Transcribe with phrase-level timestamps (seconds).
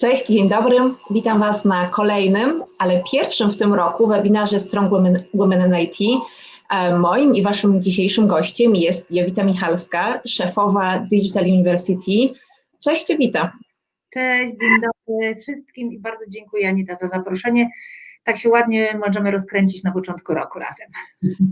[0.00, 0.76] Cześć, dzień dobry.
[1.10, 6.22] Witam Was na kolejnym, ale pierwszym w tym roku webinarze Strong Women, Women in IT.
[6.70, 12.38] E, moim i Waszym dzisiejszym gościem jest Jowita Michalska, szefowa Digital University.
[12.84, 13.52] Cześć Jowita.
[14.14, 17.70] Cześć, dzień dobry wszystkim i bardzo dziękuję Anita za zaproszenie.
[18.24, 20.88] Tak się ładnie możemy rozkręcić na początku roku razem.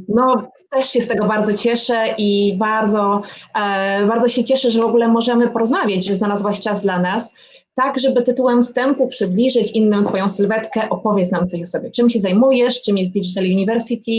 [0.08, 3.22] No, też się z tego bardzo cieszę i bardzo,
[3.54, 7.34] e, bardzo się cieszę, że w ogóle możemy porozmawiać, że znalazłaś czas dla nas
[7.74, 11.90] tak, żeby tytułem wstępu przybliżyć innym Twoją sylwetkę, opowiedz nam coś o sobie.
[11.90, 14.12] Czym się zajmujesz, czym jest Digital University,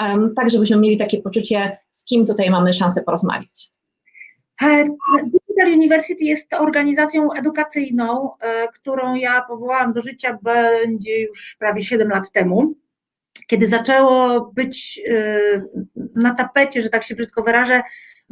[0.00, 3.70] um, tak żebyśmy mieli takie poczucie, z kim tutaj mamy szansę porozmawiać.
[4.62, 4.84] E,
[5.24, 12.08] Digital University jest organizacją edukacyjną, e, którą ja powołałam do życia będzie już prawie 7
[12.08, 12.74] lat temu,
[13.46, 15.40] kiedy zaczęło być e,
[16.14, 17.82] na tapecie, że tak się brzydko wyrażę,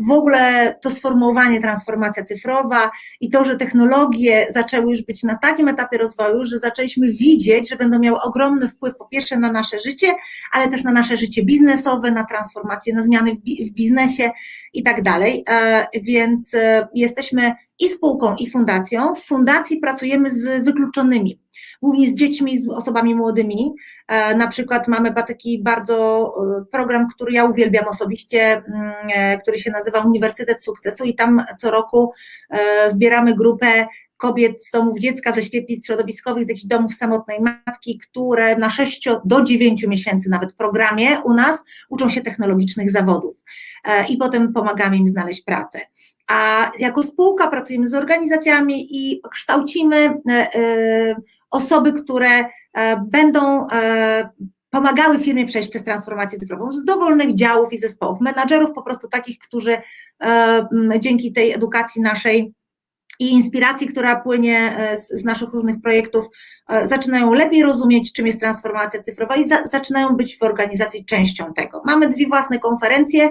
[0.08, 5.68] w ogóle to sformułowanie transformacja cyfrowa i to, że technologie zaczęły już być na takim
[5.68, 10.14] etapie rozwoju, że zaczęliśmy widzieć, że będą miały ogromny wpływ po pierwsze na nasze życie,
[10.52, 13.34] ale też na nasze życie biznesowe, na transformację, na zmiany
[13.66, 14.30] w biznesie
[14.72, 15.44] i tak dalej.
[15.48, 19.14] E, więc e, jesteśmy i spółką, i fundacją.
[19.14, 21.40] W fundacji pracujemy z wykluczonymi
[21.82, 23.74] głównie z dziećmi, z osobami młodymi.
[24.08, 26.26] E, na przykład mamy taki bardzo
[26.60, 31.44] e, program, który ja uwielbiam osobiście, mm, e, który się nazywa Uniwersytet Sukcesu i tam
[31.58, 32.12] co roku
[32.88, 38.56] zbieramy grupę kobiet z domów dziecka, ze świetlic środowiskowych, z jakichś domów samotnej matki, które
[38.56, 43.36] na 6 do 9 miesięcy nawet programie u nas uczą się technologicznych zawodów
[44.08, 45.80] i potem pomagamy im znaleźć pracę.
[46.28, 50.20] A jako spółka pracujemy z organizacjami i kształcimy
[51.52, 54.28] osoby, które e, będą e,
[54.70, 59.38] pomagały firmie przejść przez transformację cyfrową z dowolnych działów i zespołów, menadżerów po prostu takich,
[59.38, 59.76] którzy
[60.22, 62.54] e, dzięki tej edukacji naszej
[63.18, 66.24] i inspiracji, która płynie z, naszych różnych projektów,
[66.84, 71.82] zaczynają lepiej rozumieć, czym jest transformacja cyfrowa i za, zaczynają być w organizacji częścią tego.
[71.86, 73.30] Mamy dwie własne konferencje.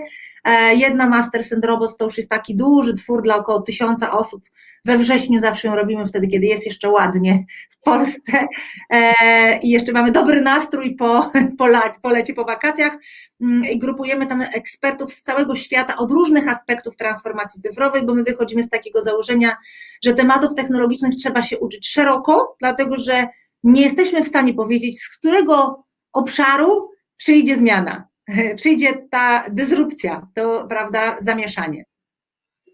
[0.73, 4.41] Jedna Masters and Robots to już jest taki duży twór dla około tysiąca osób,
[4.85, 8.47] we wrześniu zawsze ją robimy wtedy, kiedy jest jeszcze ładnie w Polsce
[8.89, 11.67] e, i jeszcze mamy dobry nastrój po, po,
[12.01, 12.97] po lecie, po wakacjach.
[13.41, 18.23] Mm, I grupujemy tam ekspertów z całego świata od różnych aspektów transformacji cyfrowej, bo my
[18.23, 19.57] wychodzimy z takiego założenia,
[20.05, 23.27] że tematów technologicznych trzeba się uczyć szeroko, dlatego że
[23.63, 25.83] nie jesteśmy w stanie powiedzieć, z którego
[26.13, 28.07] obszaru przyjdzie zmiana,
[28.55, 31.90] przyjdzie ta dysrupcja, to prawda, zamieszanie.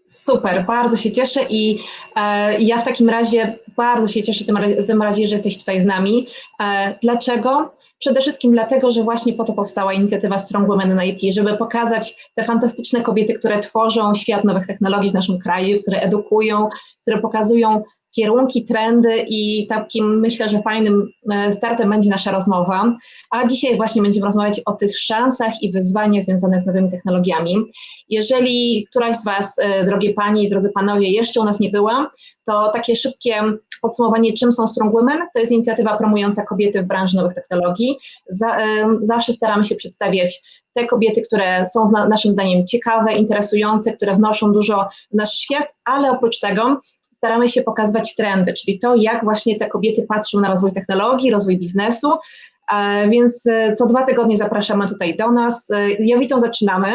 [0.08, 1.78] Super, bardzo się cieszę i
[2.16, 4.56] e, ja w takim razie bardzo się cieszę tym,
[5.02, 6.26] razie, że jesteś tutaj z nami.
[6.60, 7.74] E, dlaczego?
[7.98, 12.30] Przede wszystkim dlatego, że właśnie po to powstała inicjatywa Strong Women in IT, żeby pokazać
[12.34, 16.68] te fantastyczne kobiety, które tworzą świat nowych technologii w naszym kraju, które edukują,
[17.02, 22.96] które pokazują kierunki, trendy i takim myślę, że fajnym e, startem będzie nasza rozmowa.
[23.30, 27.56] A dzisiaj właśnie będziemy rozmawiać o tych szansach i wyzwaniach związanych z nowymi technologiami.
[28.08, 32.10] Jeżeli któraś z Was, e, drogie Panie i drodzy Panowie, jeszcze u nas nie była,
[32.46, 33.34] to takie szybkie
[33.82, 37.98] podsumowanie, czym są Strong Women, to jest inicjatywa promująca kobiety w branży nowych technologii.
[38.42, 40.42] E, zawsze staramy się przedstawiać
[40.74, 46.10] te kobiety, które są naszym zdaniem ciekawe, interesujące, które wnoszą dużo w nasz świat, ale
[46.10, 46.80] oprócz tego
[47.18, 51.58] staramy się pokazywać trendy, czyli to, jak właśnie te kobiety patrzą na rozwój technologii, rozwój
[51.58, 52.12] biznesu,
[53.10, 55.66] więc e, co dwa tygodnie zapraszamy tutaj do nas.
[55.66, 56.88] Z e, Jowitą zaczynamy.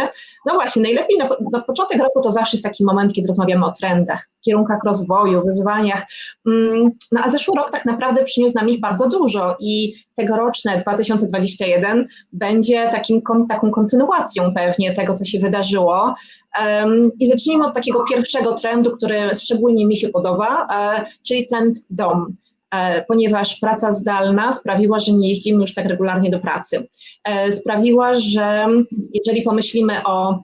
[0.45, 3.71] No właśnie, najlepiej na, na, początek roku to zawsze jest taki moment, kiedy rozmawiamy o
[3.71, 6.05] trendach, kierunkach rozwoju, wyzwaniach.
[6.47, 12.07] Mm, no a zeszły rok tak naprawdę przyniósł nam ich bardzo dużo i tegoroczne 2021
[12.33, 16.15] będzie takim, taką kontynuacją pewnie tego, co się wydarzyło.
[17.19, 22.35] I zacznijmy od takiego pierwszego trendu, który szczególnie mi się podoba, e, czyli trend dom.
[22.73, 26.87] E, ponieważ praca zdalna sprawiła, że nie jeździmy już tak regularnie do pracy.
[27.23, 28.67] E, sprawiła, że
[29.13, 30.43] jeżeli pomyślimy o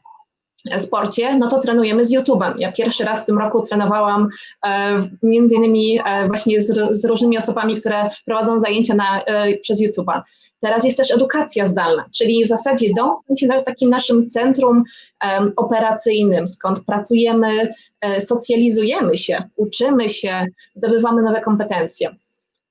[0.77, 2.53] sporcie, no to trenujemy z YouTube'em.
[2.57, 4.29] Ja pierwszy raz w tym roku trenowałam
[4.65, 9.81] e, między innymi e, właśnie z, z, różnymi osobami, które prowadzą zajęcia na, e, przez
[9.81, 10.21] YouTube'a.
[10.59, 14.83] Teraz jest też edukacja zdalna, czyli w zasadzie dom stał się takim naszym centrum
[15.23, 17.69] um, operacyjnym, skąd pracujemy,
[18.01, 22.15] e, socjalizujemy się, uczymy się, zdobywamy nowe kompetencje.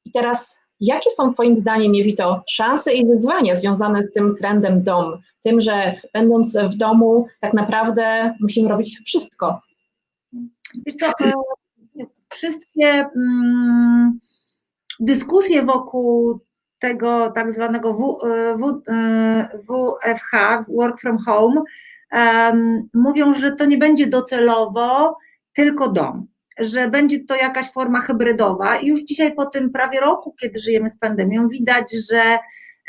[0.04, 5.18] I teraz Jakie są Twoim zdaniem, Jewito, szanse i wyzwania związane z tym trendem dom?
[5.42, 9.60] Tym, że będąc w domu, tak naprawdę musimy robić wszystko.
[10.86, 11.32] Wiesz co, e,
[12.28, 14.18] wszystkie mm,
[15.00, 16.40] dyskusje wokół
[16.78, 21.62] tego tak zwanego w, e, e, WFH, Work from Home,
[22.94, 25.16] mówią, że to nie będzie docelowo
[25.52, 26.26] tylko dom.
[26.58, 28.80] Że będzie to jakaś forma hybrydowa.
[28.80, 32.38] Już dzisiaj po tym prawie roku, kiedy żyjemy z pandemią, widać, że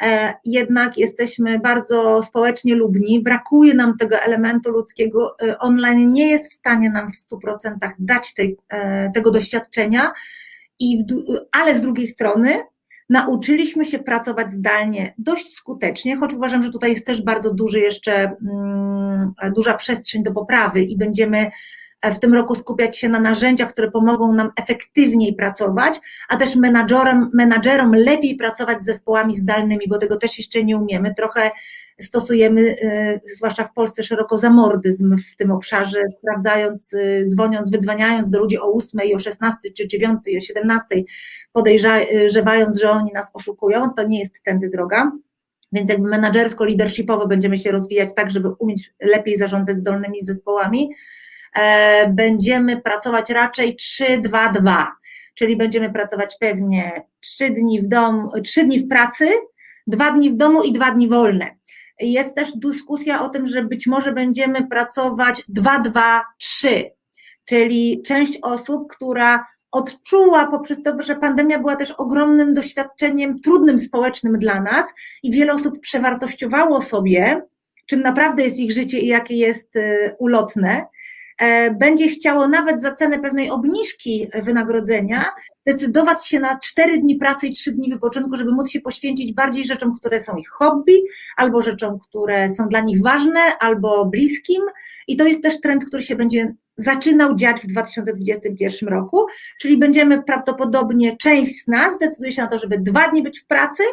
[0.01, 5.35] e, jednak jesteśmy bardzo społecznie lubni, brakuje nam tego elementu ludzkiego.
[5.41, 10.11] E, online nie jest w stanie nam w 100% dać tej, e, tego doświadczenia,
[10.79, 11.05] i,
[11.51, 12.61] ale z drugiej strony
[13.09, 18.13] nauczyliśmy się pracować zdalnie dość skutecznie, choć uważam, że tutaj jest też bardzo duży jeszcze,
[18.13, 21.51] mm, duża przestrzeń do poprawy i będziemy
[22.03, 25.99] w tym roku skupiać się na narzędziach, które pomogą nam efektywniej pracować,
[26.29, 31.13] a też menadżerom, menadżerom lepiej pracować z zespołami zdalnymi, bo tego też jeszcze nie umiemy.
[31.13, 31.51] Trochę
[32.01, 38.39] stosujemy, y, zwłaszcza w Polsce, szeroko zamordyzm w tym obszarze, sprawdzając, y, dzwoniąc, wydzwaniając do
[38.39, 40.85] ludzi o 8, o 16, czy 9, o 17,
[41.53, 45.11] podejrzewając, że oni nas oszukują, to nie jest tędy droga.
[45.71, 50.89] Więc jakby menadżersko-leadershipowo będziemy się rozwijać tak, żeby umieć lepiej zarządzać zdolnymi zespołami.
[51.55, 54.85] E, będziemy pracować raczej 3-2-2,
[55.33, 59.29] czyli będziemy pracować pewnie 3 dni w domu, 3 dni w pracy,
[59.87, 61.55] 2 dni w domu i 2 dni wolne.
[61.99, 66.21] Jest też dyskusja o tym, że być może będziemy pracować 2-2-3,
[67.45, 74.39] czyli część osób, która odczuła poprzez to, że pandemia była też ogromnym doświadczeniem trudnym społecznym
[74.39, 74.85] dla nas
[75.23, 77.41] i wiele osób przewartościowało sobie,
[77.85, 80.85] czym naprawdę jest ich życie i jakie jest y, ulotne,
[81.79, 85.25] będzie chciało nawet za cenę pewnej obniżki wynagrodzenia
[85.65, 89.65] decydować się na 4 dni pracy i 3 dni wypoczynku, żeby móc się poświęcić bardziej
[89.65, 91.03] rzeczom, które są ich hobby,
[91.37, 94.61] albo rzeczom, które są dla nich ważne, albo bliskim.
[95.07, 99.25] I to jest też trend, który się będzie zaczynał dziać w 2021 roku,
[99.59, 103.45] czyli będziemy prawdopodobnie, część z nas decyduje się na to, żeby dwa dni być w
[103.45, 103.83] pracy,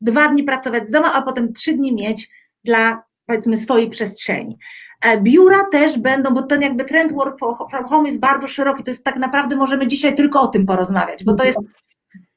[0.00, 2.30] dwa dni pracować z domu, a potem trzy dni mieć
[2.64, 4.58] dla powiedzmy swojej przestrzeni.
[5.04, 7.38] E, biura też będą, bo ten jakby trend work
[7.70, 11.24] from home jest bardzo szeroki, to jest tak naprawdę możemy dzisiaj tylko o tym porozmawiać,
[11.24, 11.58] bo to jest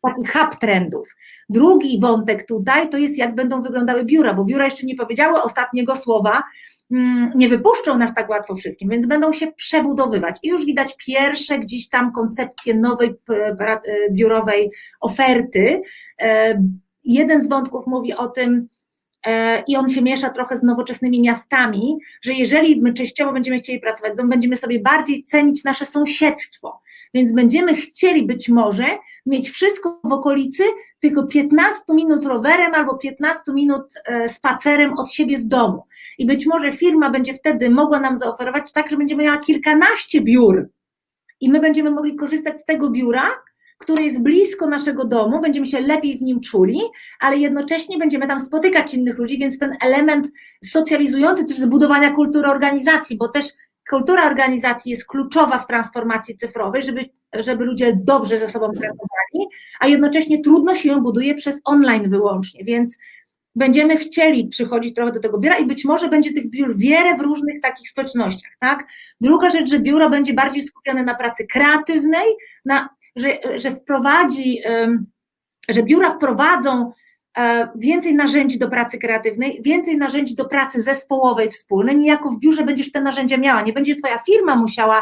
[0.02, 1.16] taki hub trendów.
[1.50, 5.96] Drugi wątek tutaj to jest jak będą wyglądały biura, bo biura jeszcze nie powiedziały ostatniego
[5.96, 6.44] słowa,
[6.92, 11.60] mm, nie wypuszczą nas tak łatwo wszystkim, więc będą się przebudowywać i już widać pierwsze
[11.60, 13.56] gdzieś tam koncepcje nowej e,
[14.12, 14.72] biurowej
[15.02, 15.82] oferty.
[16.22, 16.64] E,
[17.04, 18.83] jeden z wątków mówi o tym, E,
[19.68, 24.14] i on się miesza trochę z nowoczesnymi miastami, że jeżeli my częściowo będziemy chcieli pracować,
[24.18, 26.82] to będziemy sobie bardziej cenić nasze sąsiedztwo,
[27.14, 28.86] więc będziemy chcieli być może
[29.26, 30.64] mieć wszystko w okolicy,
[31.00, 35.84] tylko 15 minut rowerem albo 15 minut e, spacerem od siebie z domu.
[36.18, 40.70] I być może firma będzie wtedy mogła nam zaoferować tak, że będzie miała kilkanaście biur
[41.44, 43.30] i my będziemy mogli korzystać z tego biura,
[43.84, 46.80] który jest blisko naszego domu, będziemy się lepiej w nim czuli,
[47.20, 50.32] ale jednocześnie będziemy tam spotykać innych ludzi, więc ten element
[50.64, 53.46] socjalizujący też zbudowania kultury organizacji, bo też
[53.90, 57.06] kultura organizacji jest kluczowa w transformacji cyfrowej, żeby,
[57.40, 59.48] żeby ludzie dobrze ze sobą pracowali,
[59.80, 62.98] a jednocześnie trudno się ją buduje przez online wyłącznie, więc
[63.56, 67.22] będziemy chcieli przychodzić trochę do tego biura i być może będzie tych biur wiele w
[67.22, 68.88] różnych takich społecznościach, tak?
[69.22, 72.28] Druga rzecz, że biuro będzie bardziej skupione na pracy kreatywnej,
[72.66, 74.62] na że, że wprowadzi,
[75.70, 76.92] że biura wprowadzą
[77.38, 82.64] e, więcej narzędzi do pracy kreatywnej, więcej narzędzi do pracy zespołowej, wspólnej, niejako w biurze
[82.64, 85.02] będziesz te narzędzia miała, nie będzie twoja firma musiała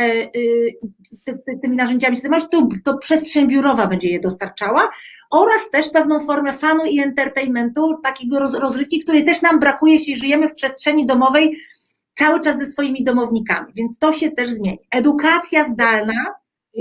[0.00, 4.90] e, e, tymi narzędziami się zajmować, to, to przestrzeń biurowa będzie je dostarczała
[5.30, 10.16] oraz też pewną formę fanu i entertainmentu, takiego roz, rozrywki, której też nam brakuje, jeśli
[10.16, 11.56] żyjemy w przestrzeni domowej
[12.12, 14.78] cały czas ze swoimi domownikami, więc to się też zmieni.
[14.90, 16.34] Edukacja zdalna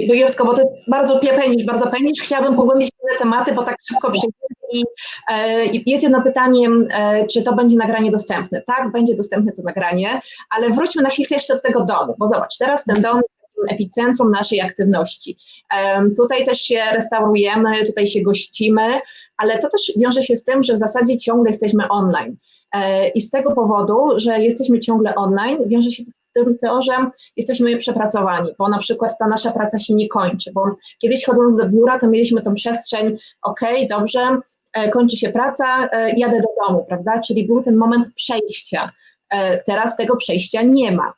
[0.08, 2.22] bo Jutko, bo to jest bardzo penisz, bardzo penisz.
[2.22, 4.84] Chciałabym pogłębić te tematy, bo tak szybko przejdziemy i
[5.32, 8.62] e, jest jedno pytanie, e, czy to będzie nagranie dostępne.
[8.62, 12.58] Tak, będzie dostępne to nagranie, ale wróćmy na chwilkę jeszcze do tego domu, bo zobacz,
[12.58, 13.22] teraz ten dom
[13.70, 15.38] epicentrum naszej aktywności.
[16.18, 19.00] Tutaj też się restaurujemy, tutaj się gościmy,
[19.38, 22.38] ale to też wiąże się z tym, że w zasadzie ciągle jesteśmy online.
[22.76, 26.94] E, I z tego powodu, że jesteśmy ciągle online, wiąże się z tym to, że
[27.36, 30.66] jesteśmy przepracowani, bo na przykład ta nasza praca się nie kończy, bo
[31.02, 34.38] kiedyś chodząc do biura, to mieliśmy tą przestrzeń, ok, dobrze,
[34.74, 37.22] e, kończy się praca, e, jadę do domu, prawda?
[37.22, 38.92] Czyli był ten moment przejścia.
[39.66, 41.14] Teraz tego przejścia nie ma.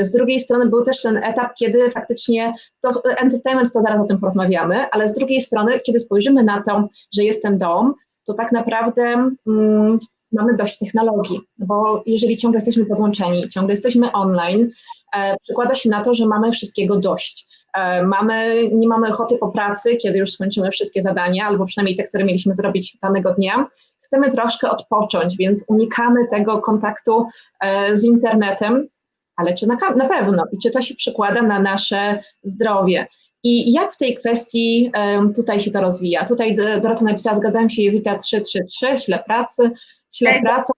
[0.00, 4.18] Z drugiej strony był też ten etap, kiedy faktycznie to entertainment, to zaraz o tym
[4.18, 8.52] porozmawiamy, ale z drugiej strony, kiedy spojrzymy na to, że jest ten dom, to tak
[8.52, 9.98] naprawdę mm,
[10.32, 14.70] mamy dość technologii, bo jeżeli ciągle jesteśmy podłączeni, ciągle jesteśmy online,
[15.16, 17.46] e, przekłada się na to, że mamy wszystkiego dość.
[17.74, 22.04] E, mamy, nie mamy ochoty po pracy, kiedy już skończymy wszystkie zadania, albo przynajmniej te,
[22.04, 23.66] które mieliśmy zrobić danego dnia.
[24.00, 27.26] Chcemy troszkę odpocząć, więc unikamy tego kontaktu
[27.60, 28.88] e, z internetem,
[29.36, 33.06] ale czy na, na pewno i czy to się przekłada na nasze zdrowie?
[33.42, 36.24] I jak w tej kwestii um, tutaj się to rozwija?
[36.24, 39.70] Tutaj Dorota napisała, zgadzam się, Jowita 333, śle pracy,
[40.14, 40.72] śle praca,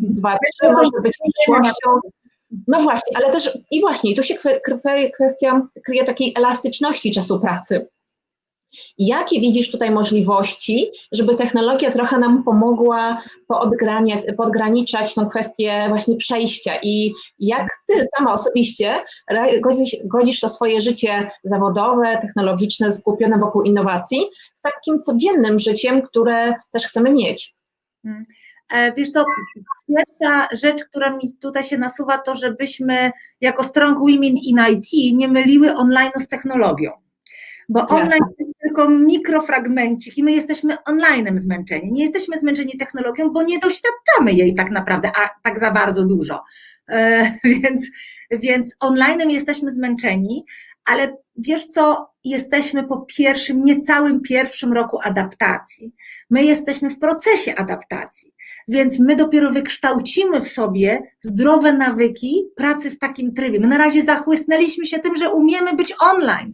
[0.00, 1.90] 2, 3, może być przyszłością.
[2.68, 4.34] No właśnie, ale też i właśnie, tu się
[5.14, 7.88] kwestia kryje takiej elastyczności czasu pracy.
[8.98, 13.22] Jakie widzisz tutaj możliwości, żeby technologia trochę nam pomogła
[14.36, 18.94] podgraniczać tą kwestię właśnie przejścia i jak ty sama osobiście
[19.62, 24.20] godzisz, godzisz to swoje życie zawodowe, technologiczne, skupione wokół innowacji
[24.54, 27.54] z takim codziennym życiem, które też chcemy mieć?
[28.02, 28.24] Hmm.
[28.72, 29.24] E, wiesz co,
[29.88, 35.28] pierwsza rzecz, która mi tutaj się nasuwa, to żebyśmy jako Strong Women in IT nie
[35.28, 36.90] myliły online z technologią.
[37.68, 41.92] Bo online jest tylko mikrofragmencik i my jesteśmy onlinem zmęczeni.
[41.92, 46.42] Nie jesteśmy zmęczeni technologią, bo nie doświadczamy jej tak naprawdę, a tak za bardzo dużo.
[46.88, 47.30] E,
[47.62, 47.90] więc,
[48.30, 50.44] więc onlinem jesteśmy zmęczeni,
[50.86, 55.92] ale wiesz co, jesteśmy po pierwszym, niecałym pierwszym roku adaptacji.
[56.30, 58.32] My jesteśmy w procesie adaptacji,
[58.68, 63.60] więc my dopiero wykształcimy w sobie zdrowe nawyki pracy w takim trybie.
[63.60, 66.52] My na razie zachłysnęliśmy się tym, że umiemy być online.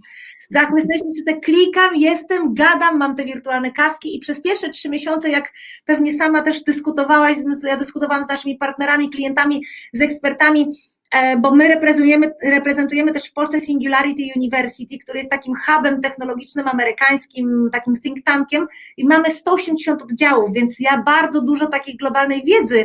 [0.50, 5.30] Zachłysnęliśmy się, że klikam, jestem, gadam, mam te wirtualne kawki i przez pierwsze trzy miesiące,
[5.30, 5.52] jak
[5.84, 9.62] pewnie sama też dyskutowałaś, ja dyskutowałam z naszymi partnerami, klientami,
[9.92, 10.68] z ekspertami,
[11.40, 17.68] bo my reprezentujemy, reprezentujemy też w Polsce Singularity University, który jest takim hubem technologicznym amerykańskim,
[17.72, 18.66] takim think tankiem
[18.96, 22.84] i mamy 180 oddziałów, więc ja bardzo dużo takiej globalnej wiedzy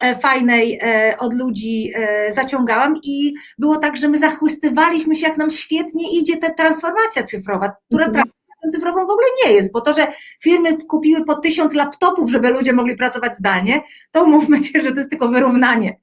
[0.00, 1.92] e, fajnej e, od ludzi
[2.28, 7.72] zaciągałam i było tak, że my zachłystywaliśmy się, jak nam świetnie idzie ta transformacja cyfrowa,
[7.90, 8.24] która mhm.
[8.72, 12.72] cyfrową w ogóle nie jest, bo to, że firmy kupiły po tysiąc laptopów, żeby ludzie
[12.72, 16.00] mogli pracować zdalnie, to mówmy się, że to jest tylko wyrównanie.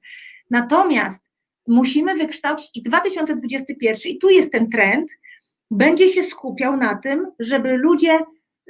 [0.50, 1.31] Natomiast
[1.66, 5.10] musimy wykształcić i 2021, i tu jest ten trend,
[5.70, 8.18] będzie się skupiał na tym, żeby ludzie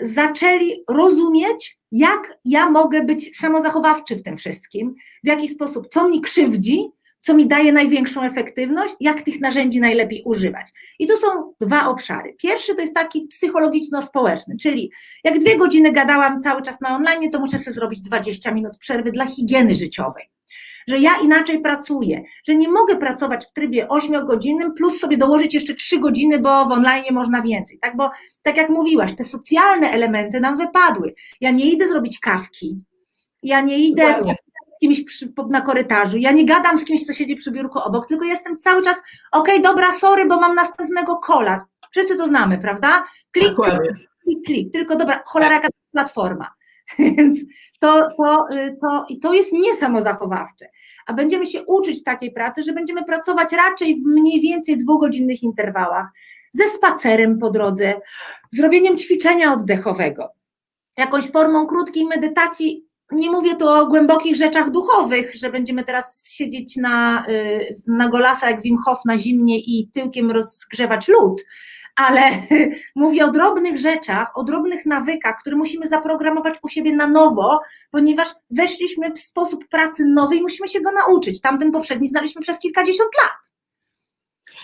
[0.01, 4.95] zaczęli rozumieć, jak ja mogę być samozachowawczy w tym wszystkim,
[5.25, 10.23] w jaki sposób, co mi krzywdzi, co mi daje największą efektywność, jak tych narzędzi najlepiej
[10.25, 10.67] używać.
[10.99, 12.35] I tu są dwa obszary.
[12.39, 14.93] Pierwszy to jest taki psychologiczno-społeczny, czyli
[15.25, 19.13] jak dwie godziny gadałam cały czas na online, to muszę sobie zrobić 20 minut przerwy
[19.13, 20.25] dla higieny życiowej
[20.89, 25.75] że ja inaczej pracuję, że nie mogę pracować w trybie 8-godzinnym, plus sobie dołożyć jeszcze
[25.75, 27.97] 3 godziny, bo w online można więcej, tak?
[27.97, 28.11] Bo
[28.43, 31.15] tak jak mówiłaś, te socjalne elementy nam wypadły.
[31.41, 32.81] Ja nie idę zrobić kawki,
[33.43, 34.37] ja nie idę Dokładnie.
[34.77, 38.07] z kimś przy, na korytarzu, ja nie gadam z kimś, kto siedzi przy biurku obok,
[38.07, 41.65] tylko jestem cały czas, okej, okay, dobra, sorry, bo mam następnego kola.
[41.91, 43.03] Wszyscy to znamy, prawda?
[43.33, 43.55] Klik,
[44.25, 45.61] klik, klik, tylko dobra, cholera,
[45.93, 46.51] platforma.
[47.17, 47.41] Więc
[47.79, 50.67] to, to, y, to, i to jest niesamozachowawcze.
[51.07, 56.07] A będziemy się uczyć takiej pracy, że będziemy pracować raczej w mniej więcej dwugodzinnych interwałach,
[56.53, 58.01] ze spacerem po drodze,
[58.51, 60.29] zrobieniem ćwiczenia oddechowego,
[60.99, 62.87] jakąś formą krótkiej medytacji.
[63.13, 68.51] Nie mówię tu o głębokich rzeczach duchowych, że będziemy teraz siedzieć na, y, na golasa
[68.51, 71.43] jak Wim Hof na zimnie i tyłkiem rozgrzewać lód,
[71.97, 72.21] ale
[72.97, 78.29] mówię o drobnych rzeczach, o drobnych nawykach, które musimy zaprogramować u siebie na nowo, ponieważ
[78.51, 81.41] weszliśmy w sposób pracy nowy i musimy się go nauczyć.
[81.41, 83.53] Tamten poprzedni znaliśmy przez kilkadziesiąt lat.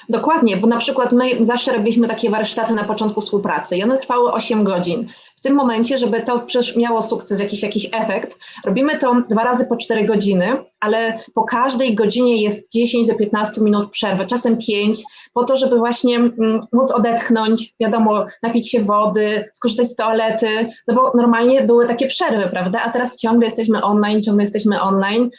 [0.09, 4.33] Dokładnie, bo na przykład my zawsze robiliśmy takie warsztaty na początku współpracy i one trwały
[4.33, 5.09] 8 godzin.
[5.39, 9.77] W tym momencie, żeby to miało sukces, jakiś, jakiś efekt, robimy to dwa razy po
[9.77, 15.03] 4 godziny, ale po każdej godzinie jest 10 do 15 minut przerwy, czasem 5,
[15.33, 20.95] po to, żeby właśnie mm, móc odetchnąć, wiadomo, napić się wody, skorzystać z toalety, no
[20.95, 22.83] bo normalnie były takie przerwy, prawda?
[22.85, 25.31] A teraz ciągle jesteśmy online, ciągle jesteśmy online.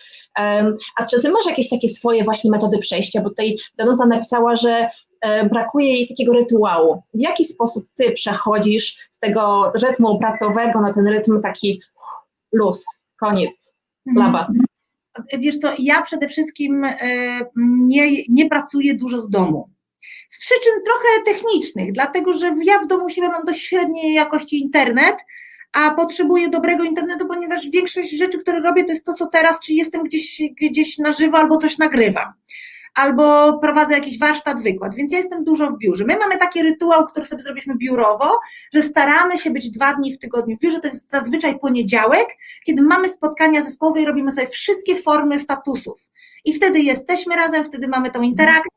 [0.98, 3.22] A czy ty masz jakieś takie swoje właśnie metody przejścia?
[3.22, 4.90] Bo tutaj Danuta napisała, że
[5.52, 7.04] brakuje jej takiego rytuału.
[7.14, 11.82] W jaki sposób ty przechodzisz z tego rytmu pracowego na ten rytm taki
[12.52, 12.86] luz,
[13.20, 13.76] koniec,
[14.16, 14.40] laba?
[14.40, 14.66] Mhm.
[15.40, 16.96] Wiesz co, ja przede wszystkim e,
[17.58, 19.70] nie, nie pracuję dużo z domu.
[20.30, 25.16] Z przyczyn trochę technicznych, dlatego że ja w domu siebie mam dość średniej jakości internet,
[25.74, 29.78] a potrzebuję dobrego internetu, ponieważ większość rzeczy, które robię, to jest to, co teraz, czyli
[29.78, 32.34] jestem gdzieś, gdzieś na żywo albo coś nagrywam
[32.96, 36.06] albo prowadzę jakiś warsztat, wykład, więc ja jestem dużo w biurze.
[36.06, 38.40] My mamy taki rytuał, który sobie zrobiliśmy biurowo,
[38.74, 42.28] że staramy się być dwa dni w tygodniu w biurze, to jest zazwyczaj poniedziałek,
[42.66, 46.10] kiedy mamy spotkania zespołowe i robimy sobie wszystkie formy statusów.
[46.46, 48.70] I wtedy jesteśmy razem, wtedy mamy tą interakcję.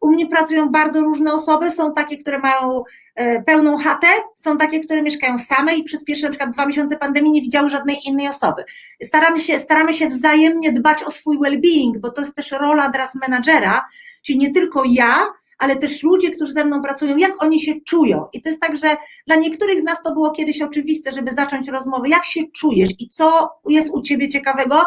[0.00, 2.82] U mnie pracują bardzo różne osoby, są takie, które mają
[3.14, 6.96] e, pełną chatę, są takie, które mieszkają same i przez pierwsze na przykład dwa miesiące
[6.96, 8.64] pandemii nie widziały żadnej innej osoby.
[9.02, 13.14] Staramy się, staramy się wzajemnie dbać o swój well-being, bo to jest też rola teraz
[13.14, 13.84] menadżera,
[14.22, 15.26] czyli nie tylko ja,
[15.58, 18.26] ale też ludzie, którzy ze mną pracują, jak oni się czują.
[18.32, 18.96] I to jest tak, że
[19.26, 23.08] dla niektórych z nas to było kiedyś oczywiste, żeby zacząć rozmowę, jak się czujesz i
[23.08, 24.82] co jest u ciebie ciekawego,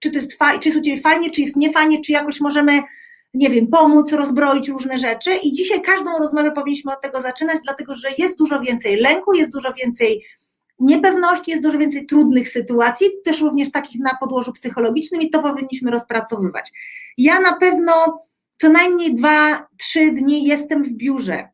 [0.00, 2.82] czy to jest, czy jest u ciebie fajnie, czy jest niefajnie, czy jakoś możemy,
[3.34, 5.30] nie wiem, pomóc, rozbroić różne rzeczy.
[5.42, 9.52] I dzisiaj każdą rozmowę powinniśmy od tego zaczynać, dlatego że jest dużo więcej lęku, jest
[9.52, 10.24] dużo więcej
[10.78, 15.90] niepewności, jest dużo więcej trudnych sytuacji, też również takich na podłożu psychologicznym i to powinniśmy
[15.90, 16.70] rozpracowywać.
[17.18, 18.18] Ja na pewno
[18.56, 21.48] co najmniej dwa, trzy dni jestem w biurze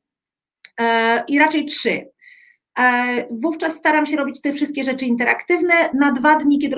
[0.81, 2.09] e, i raczej trzy.
[2.79, 5.75] E, wówczas staram się robić te wszystkie rzeczy interaktywne.
[5.95, 6.77] Na dwa dni, kiedy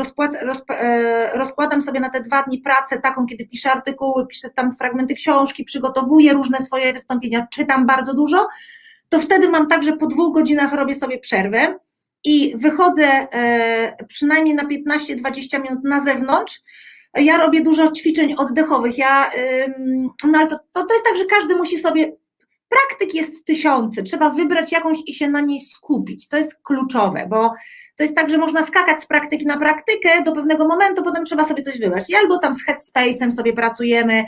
[0.71, 5.15] e, rozkładam sobie na te dwa dni pracę, taką, kiedy piszę artykuły, piszę tam fragmenty
[5.15, 8.49] książki, przygotowuję różne swoje wystąpienia, czytam bardzo dużo,
[9.09, 11.79] to wtedy mam tak, że po dwóch godzinach robię sobie przerwę
[12.25, 13.27] i wychodzę
[14.09, 16.61] przynajmniej na 15-20 minut na zewnątrz
[17.15, 18.99] ja robię dużo ćwiczeń oddechowych.
[18.99, 19.31] Ja,
[20.25, 22.11] no ale to, to, to jest tak, że każdy musi sobie.
[22.69, 26.29] Praktyk jest tysiące, trzeba wybrać jakąś i się na niej skupić.
[26.29, 27.53] To jest kluczowe, bo
[27.97, 31.45] to jest tak, że można skakać z praktyki na praktykę do pewnego momentu, potem trzeba
[31.45, 32.11] sobie coś wybrać.
[32.11, 34.25] I albo tam z headspace'em sobie pracujemy,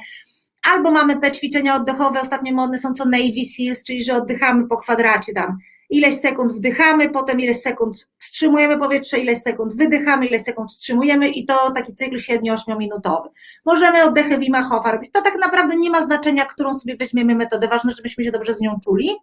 [0.62, 4.76] albo mamy te ćwiczenia oddechowe, ostatnio modne są co Navy Seals, czyli że oddychamy po
[4.76, 5.58] kwadracie tam
[5.90, 11.46] ileś sekund wdychamy, potem ileś sekund wstrzymujemy powietrze, ileś sekund wydychamy, ileś sekund wstrzymujemy i
[11.46, 13.28] to taki cykl 7-8 minutowy.
[13.64, 15.10] Możemy oddechy Wima robić.
[15.12, 18.60] To tak naprawdę nie ma znaczenia, którą sobie weźmiemy metodę, ważne, żebyśmy się dobrze z
[18.60, 19.16] nią czuli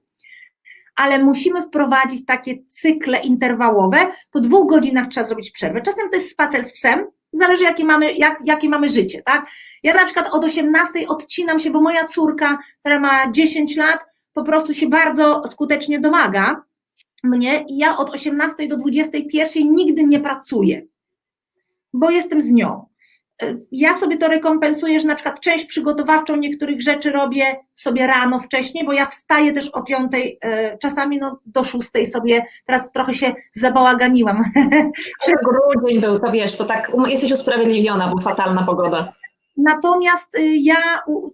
[0.98, 3.98] ale musimy wprowadzić takie cykle interwałowe.
[4.32, 5.82] Po dwóch godzinach trzeba zrobić przerwę.
[5.82, 9.46] Czasem to jest spacer z psem, zależy jakie mamy, jak, jakie mamy życie, tak?
[9.84, 14.06] Ja na przykład od 18 odcinam się, bo moja córka, która ma 10 lat,
[14.38, 16.62] po prostu się bardzo skutecznie domaga
[17.24, 20.82] mnie i ja od 18 do 21 nigdy nie pracuję,
[21.94, 22.86] bo jestem z nią.
[23.72, 28.86] Ja sobie to rekompensuję, że na przykład część przygotowawczą niektórych rzeczy robię sobie rano wcześniej,
[28.86, 33.34] bo ja wstaję też o 5, e, czasami no do 6 sobie, teraz trochę się
[33.54, 34.42] zabałaganiłam.
[35.50, 39.14] Grudzień był, to wiesz, to tak um, jesteś usprawiedliwiona, bo fatalna pogoda.
[39.58, 40.78] Natomiast y, ja,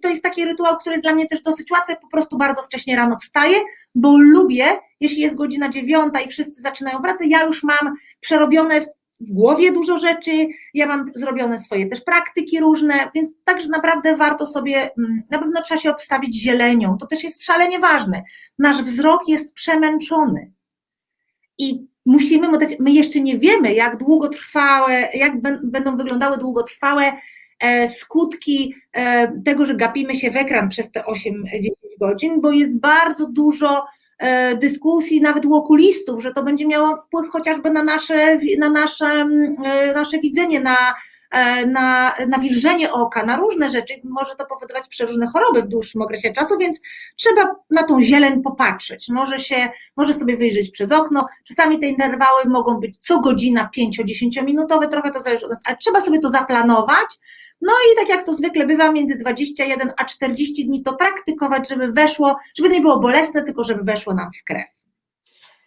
[0.01, 2.95] to jest taki rytuał, który jest dla mnie też dosyć łatwy, po prostu bardzo wcześnie
[2.95, 3.57] rano wstaję,
[3.95, 4.65] bo lubię,
[4.99, 8.81] jeśli jest godzina dziewiąta i wszyscy zaczynają pracę, ja już mam przerobione
[9.19, 14.45] w głowie dużo rzeczy, ja mam zrobione swoje też praktyki różne, więc także naprawdę warto
[14.45, 18.21] sobie, mm, na pewno trzeba się obstawić zielenią, to też jest szalenie ważne.
[18.59, 20.51] Nasz wzrok jest przemęczony
[21.57, 22.47] i musimy,
[22.79, 27.13] my jeszcze nie wiemy, jak długotrwałe, jak będą wyglądały długotrwałe
[27.87, 31.33] skutki e, tego, że gapimy się w ekran przez te 8-10
[31.99, 33.85] godzin, bo jest bardzo dużo
[34.19, 39.25] e, dyskusji, nawet u okulistów, że to będzie miało wpływ chociażby na nasze, na nasze,
[39.95, 40.77] nasze widzenie, na,
[41.67, 43.93] na nawilżenie oka, na różne rzeczy.
[44.03, 46.79] Może to powodować przeróżne choroby w dłuższym okresie czasu, więc
[47.15, 49.09] trzeba na tą zieleń popatrzeć.
[49.09, 51.27] Może się, może sobie wyjrzeć przez okno.
[51.43, 55.77] Czasami te interwały mogą być co godzina 5-10 minutowe, trochę to zależy od nas, ale
[55.77, 57.19] trzeba sobie to zaplanować,
[57.63, 61.91] no i tak jak to zwykle bywa, między 21 a 40 dni to praktykować, żeby
[61.91, 64.65] weszło, żeby to nie było bolesne, tylko żeby weszło nam w krew.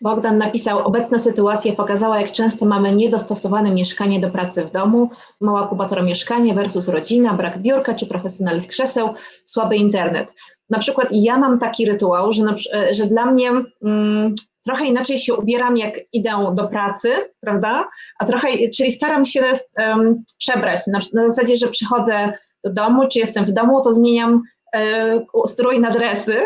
[0.00, 5.66] Bogdan napisał, obecna sytuacja pokazała, jak często mamy niedostosowane mieszkanie do pracy w domu, mała
[5.66, 10.34] kubatora mieszkanie versus rodzina, brak biurka czy profesjonalnych krzeseł, słaby internet.
[10.70, 12.54] Na przykład ja mam taki rytuał, że, na,
[12.90, 13.50] że dla mnie
[13.82, 14.34] mm,
[14.66, 17.88] trochę inaczej się ubieram, jak idę do pracy, prawda?
[18.18, 19.42] A trochę, czyli staram się
[19.78, 20.80] um, przebrać.
[20.86, 22.32] Na, na, zasadzie, że przychodzę
[22.64, 24.42] do domu, czy jestem w domu, to zmieniam
[24.74, 26.36] e, strój na dresy,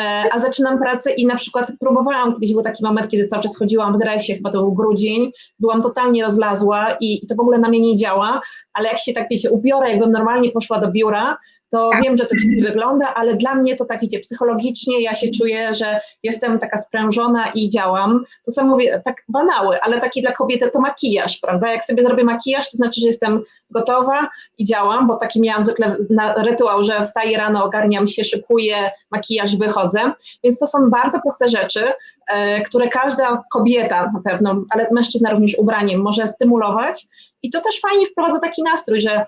[0.00, 3.58] e, a zaczynam pracę i na przykład próbowałam, kiedyś był taki moment, kiedy cały czas
[3.58, 7.58] chodziłam w dresie, chyba to był grudzień, byłam totalnie rozlazła i, i to w ogóle
[7.58, 8.40] na mnie nie działa,
[8.72, 11.36] ale jak się tak wiecie, ubiorę, jakbym normalnie poszła do biura,
[11.70, 12.02] to tak.
[12.02, 15.74] wiem, że to dziwnie wygląda, ale dla mnie to tak idzie psychologicznie, ja się czuję,
[15.74, 18.24] że jestem taka sprężona i działam.
[18.44, 21.72] To samo mówię, tak banały, ale taki dla kobiety to makijaż, prawda?
[21.72, 24.28] Jak sobie zrobię makijaż, to znaczy, że jestem gotowa
[24.58, 29.56] i działam, bo taki miałam zwykle na rytuał, że wstaję rano, ogarniam się, szykuję makijaż,
[29.56, 30.12] wychodzę.
[30.44, 31.84] Więc to są bardzo proste rzeczy,
[32.28, 37.06] e, które każda kobieta na pewno, ale mężczyzna również ubraniem może stymulować.
[37.42, 39.24] I to też fajnie wprowadza taki nastrój, że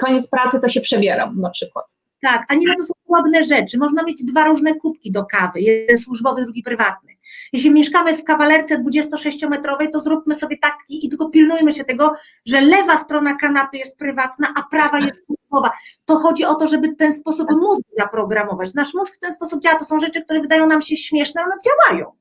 [0.00, 1.86] koniec pracy, to się przebieram na przykład.
[2.22, 3.78] Tak, a nie na to są ładne rzeczy.
[3.78, 7.12] Można mieć dwa różne kubki do kawy, jeden służbowy, drugi prywatny.
[7.52, 12.12] Jeśli mieszkamy w kawalerce 26-metrowej, to zróbmy sobie tak i, tylko pilnujmy się tego,
[12.46, 15.70] że lewa strona kanapy jest prywatna, a prawa jest służbowa.
[16.04, 18.74] To chodzi o to, żeby ten sposób mózg zaprogramować.
[18.74, 19.78] Nasz mózg w ten sposób działa.
[19.78, 22.12] To są rzeczy, które wydają nam się śmieszne, ale one działają.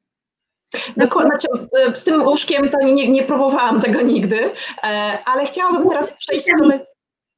[0.98, 1.48] Dokładnie, znaczy,
[2.02, 4.52] z tym łóżkiem to nie, nie próbowałam tego nigdy,
[4.84, 6.80] e, ale chciałabym teraz przejść z kolei.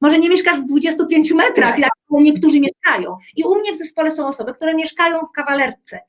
[0.00, 3.16] Może nie mieszkasz w 25 metrach, jak niektórzy mieszkają.
[3.36, 6.00] I u mnie w zespole są osoby, które mieszkają w kawalerce.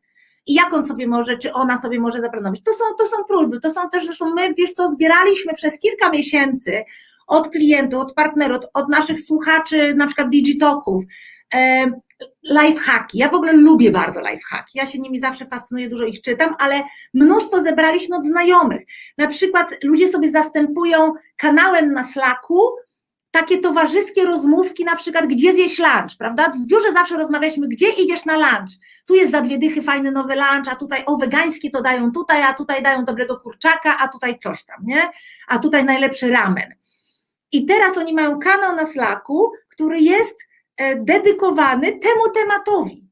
[0.48, 2.62] I jak on sobie może, czy ona sobie może zaplanować?
[2.64, 6.10] To są, to są próby, to są też, zresztą my, wiesz co, zbieraliśmy przez kilka
[6.10, 6.84] miesięcy
[7.28, 11.04] od klientów, od partnerów, od, od naszych słuchaczy, na przykład Digitoków,
[11.54, 11.92] e,
[12.50, 13.18] lifehacki.
[13.18, 14.78] Ja w ogóle lubię bardzo lifehacki.
[14.78, 18.82] Ja się nimi zawsze fascynuję, dużo ich czytam, ale mnóstwo zebraliśmy od znajomych.
[19.18, 22.62] Na przykład ludzie sobie zastępują kanałem na Slacku
[23.32, 26.50] takie towarzyskie rozmówki, na przykład gdzie zjeść lunch, prawda?
[26.50, 28.72] W biurze zawsze rozmawialiśmy, gdzie idziesz na lunch.
[29.08, 32.44] Tu jest za dwie dychy fajny nowy lunch, a tutaj o wegańskie to dają tutaj,
[32.44, 35.02] a tutaj dają dobrego kurczaka, a tutaj coś tam, nie?
[35.48, 36.74] A tutaj najlepszy ramen.
[37.52, 43.07] I teraz oni mają kanał na Slacku, który jest e, dedykowany temu tematowi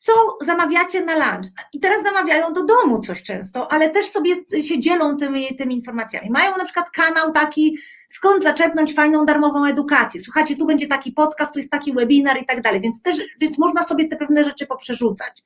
[0.00, 1.50] co zamawiacie na lunch.
[1.72, 6.30] I teraz zamawiają do domu coś często, ale też sobie się dzielą tymi, tymi informacjami.
[6.30, 10.20] Mają na przykład kanał taki, skąd zaczerpnąć fajną darmową edukację.
[10.20, 13.58] Słuchajcie, tu będzie taki podcast, tu jest taki webinar i tak dalej, więc też, więc
[13.58, 15.42] można sobie te pewne rzeczy poprzerzucać.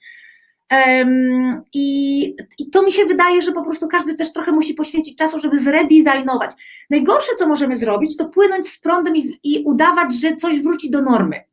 [0.72, 2.22] Um, i,
[2.58, 5.58] I to mi się wydaje, że po prostu każdy też trochę musi poświęcić czasu, żeby
[5.58, 6.50] zredesignować.
[6.90, 11.02] Najgorsze, co możemy zrobić, to płynąć z prądem i, i udawać, że coś wróci do
[11.02, 11.44] normy.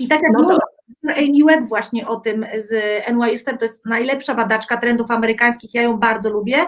[0.00, 0.58] I tak jak no to...
[1.08, 2.72] Amy Webb właśnie o tym z
[3.12, 6.66] NYU to jest najlepsza badaczka trendów amerykańskich, ja ją bardzo lubię,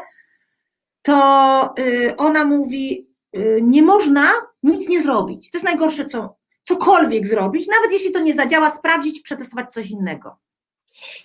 [1.02, 4.32] to y, ona mówi, y, nie można
[4.62, 5.50] nic nie zrobić.
[5.50, 10.38] To jest najgorsze, co cokolwiek zrobić, nawet jeśli to nie zadziała, sprawdzić, przetestować coś innego.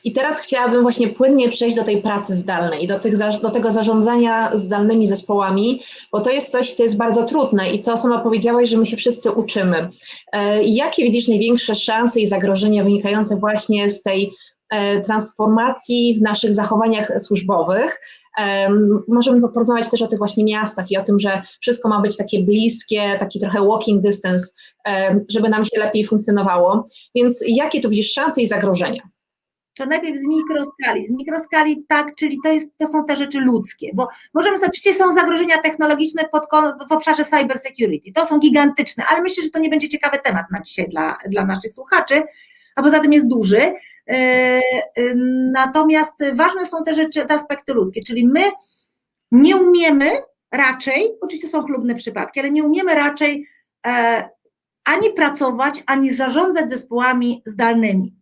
[0.04, 4.52] I teraz chciałabym właśnie płynnie przejść do tej pracy zdalnej, do, tych, do tego zarządzania
[4.58, 8.78] zdalnymi zespołami, bo to jest coś, co jest bardzo trudne i co sama powiedziałaś, że
[8.78, 9.90] my się wszyscy uczymy.
[10.32, 14.32] E, jakie widzisz największe szanse i zagrożenia wynikające właśnie z tej
[14.70, 18.02] e, transformacji w naszych zachowaniach służbowych?
[18.40, 18.70] E,
[19.08, 22.44] możemy porozmawiać też o tych właśnie miastach i o tym, że wszystko ma być takie
[22.44, 24.48] bliskie, taki trochę walking distance,
[25.30, 26.86] żeby nam się lepiej funkcjonowało.
[27.16, 29.02] Więc jakie tu widzisz szanse i zagrożenia?
[29.80, 31.06] To najpierw z mikroskali.
[31.06, 34.96] Z mikroskali tak, czyli to, jest, to są te rzeczy ludzkie, bo możemy sobie, przecież
[34.96, 36.44] są zagrożenia technologiczne pod,
[36.90, 40.46] w obszarze cyber security, to są gigantyczne, ale myślę, że to nie będzie ciekawy temat
[40.52, 42.24] na dzisiaj dla, dla naszych słuchaczy,
[42.76, 43.62] a poza tym jest duży.
[43.62, 44.62] E, e,
[45.52, 48.42] natomiast ważne są te rzeczy, te aspekty ludzkie, czyli my
[49.32, 50.12] nie umiemy
[50.52, 53.48] raczej, oczywiście są chlubne przypadki, ale nie umiemy raczej
[53.88, 54.30] e,
[54.84, 58.20] ani pracować, ani zarządzać zespołami zdalnymi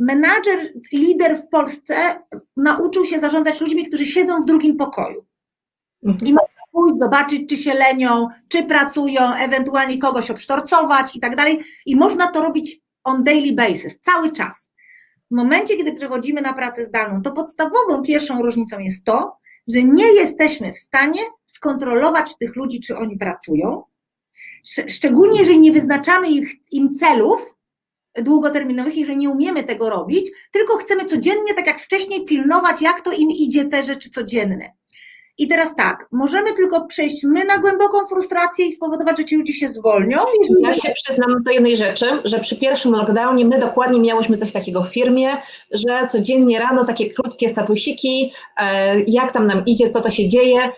[0.00, 1.94] menadżer, lider w Polsce
[2.56, 5.26] nauczył się zarządzać ludźmi, którzy siedzą w drugim pokoju.
[6.06, 6.26] Mhm.
[6.28, 11.60] I można pójść, zobaczyć, czy się lenią, czy pracują, ewentualnie kogoś obsztorcować i tak dalej.
[11.86, 14.70] I można to robić on daily basis, cały czas.
[15.30, 19.36] W momencie, kiedy przechodzimy na pracę zdalną, to podstawową pierwszą różnicą jest to,
[19.68, 23.82] że nie jesteśmy w stanie skontrolować tych ludzi, czy oni pracują.
[24.88, 27.54] Szczególnie, jeżeli nie wyznaczamy ich, im celów,
[28.22, 33.00] długoterminowych i że nie umiemy tego robić, tylko chcemy codziennie, tak jak wcześniej, pilnować, jak
[33.00, 34.70] to im idzie te rzeczy codzienne.
[35.40, 39.52] I teraz tak, możemy tylko przejść my na głęboką frustrację i spowodować, że ci ludzie
[39.52, 40.18] się zwolnią.
[40.62, 44.82] Ja się przyznam do jednej rzeczy, że przy pierwszym lockdownie my dokładnie miałyśmy coś takiego
[44.82, 45.28] w firmie,
[45.70, 50.70] że codziennie rano takie krótkie statusiki, e, jak tam nam idzie, co to się dzieje,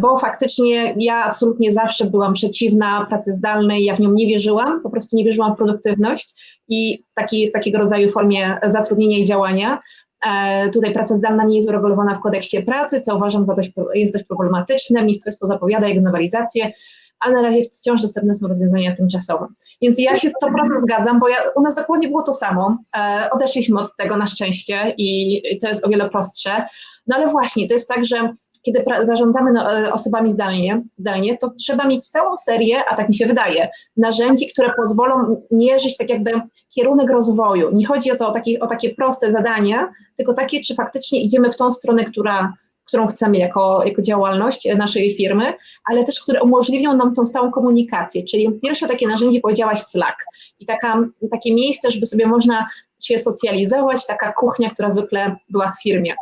[0.00, 4.90] bo faktycznie ja absolutnie zawsze byłam przeciwna pracy zdalnej, ja w nią nie wierzyłam, po
[4.90, 6.34] prostu nie wierzyłam w produktywność
[6.68, 9.78] i taki, w takiego rodzaju formie zatrudnienia i działania.
[10.26, 14.12] E, tutaj praca zdalna nie jest uregulowana w kodeksie pracy, co uważam za dość, jest
[14.12, 15.02] dość problematyczne.
[15.02, 16.72] Ministerstwo zapowiada jego nowelizację,
[17.20, 19.46] a na razie wciąż dostępne są rozwiązania tymczasowe.
[19.82, 20.32] Więc ja się 100%
[20.78, 22.78] zgadzam, bo ja, u nas dokładnie było to samo.
[22.96, 26.66] E, odeszliśmy od tego na szczęście i to jest o wiele prostsze.
[27.06, 28.32] No ale właśnie, to jest tak, że
[28.66, 33.14] kiedy zarządzamy no, e, osobami zdalnie, zdalnie, to trzeba mieć całą serię, a tak mi
[33.14, 36.32] się wydaje, narzędzi, które pozwolą mierzyć tak jakby
[36.74, 37.70] kierunek rozwoju.
[37.72, 41.50] Nie chodzi o to o takie, o takie proste zadania, tylko takie, czy faktycznie idziemy
[41.50, 42.52] w tą stronę, która,
[42.84, 45.52] którą chcemy jako, jako działalność naszej firmy,
[45.90, 48.24] ale też które umożliwią nam tą stałą komunikację.
[48.24, 50.16] Czyli pierwsze takie narzędzie powiedziałaś Slack
[50.60, 52.66] i taka, takie miejsce, żeby sobie można
[53.00, 56.14] się socjalizować, taka kuchnia, która zwykle była w firmie.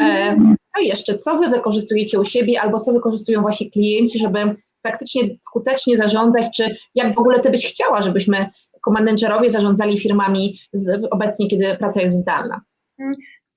[0.00, 0.36] E,
[0.74, 5.96] co jeszcze, co wy wykorzystujecie u siebie albo co wykorzystują wasi klienci, żeby faktycznie skutecznie
[5.96, 11.48] zarządzać, czy jak w ogóle ty byś chciała, żebyśmy jako menedżerowie zarządzali firmami z, obecnie,
[11.48, 12.60] kiedy praca jest zdalna?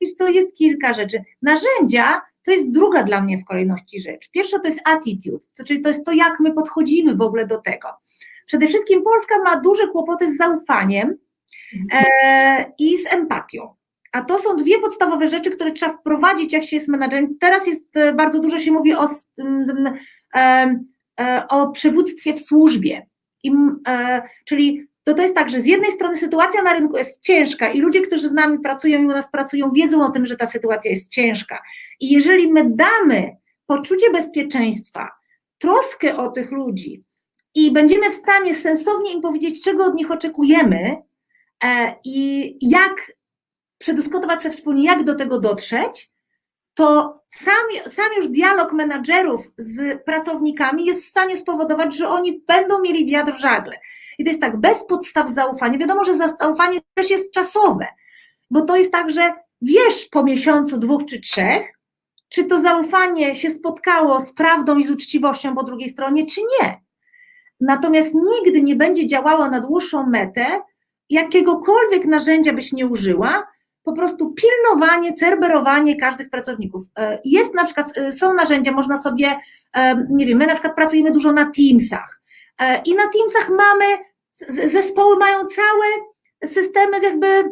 [0.01, 1.23] Wiesz co, jest kilka rzeczy.
[1.41, 4.29] Narzędzia to jest druga dla mnie w kolejności rzecz.
[4.31, 7.57] Pierwsza to jest attitude, to, czyli to jest to, jak my podchodzimy w ogóle do
[7.57, 7.87] tego.
[8.45, 11.17] Przede wszystkim Polska ma duże kłopoty z zaufaniem
[11.93, 13.75] e, i z empatią.
[14.11, 17.37] A to są dwie podstawowe rzeczy, które trzeba wprowadzić, jak się jest menadżerem.
[17.39, 19.05] Teraz jest e, bardzo dużo się mówi o,
[20.35, 23.07] e, o przywództwie w służbie.
[23.43, 23.51] I,
[24.45, 27.79] czyli to, to jest tak, że z jednej strony sytuacja na rynku jest ciężka i
[27.79, 30.91] ludzie, którzy z nami pracują i u nas pracują, wiedzą o tym, że ta sytuacja
[30.91, 31.61] jest ciężka.
[31.99, 35.09] I jeżeli my damy poczucie bezpieczeństwa,
[35.57, 37.03] troskę o tych ludzi
[37.55, 40.97] i będziemy w stanie sensownie im powiedzieć, czego od nich oczekujemy
[41.63, 43.11] e, i jak
[43.81, 46.11] przedyskutować sobie wspólnie, jak do tego dotrzeć,
[46.73, 52.81] to sam, sam już dialog menadżerów z pracownikami jest w stanie spowodować, że oni będą
[52.81, 53.75] mieli wiatr w żagle.
[54.17, 55.77] I to jest tak, bez podstaw zaufania.
[55.77, 57.87] Wiadomo, że zaufanie też jest czasowe,
[58.49, 61.61] bo to jest tak, że wiesz po miesiącu, dwóch czy trzech,
[62.29, 66.81] czy to zaufanie się spotkało z prawdą i z uczciwością po drugiej stronie, czy nie.
[67.59, 70.45] Natomiast nigdy nie będzie działało na dłuższą metę,
[71.09, 73.47] jakiegokolwiek narzędzia byś nie użyła,
[73.83, 76.83] po prostu pilnowanie, cerberowanie każdych pracowników.
[76.99, 79.39] E, jest na przykład, e, są narzędzia, można sobie,
[79.75, 82.21] e, nie wiem, my na przykład pracujemy dużo na Teamsach
[82.85, 83.85] i na Teamsach mamy,
[84.67, 85.85] zespoły mają całe
[86.43, 87.51] systemy jakby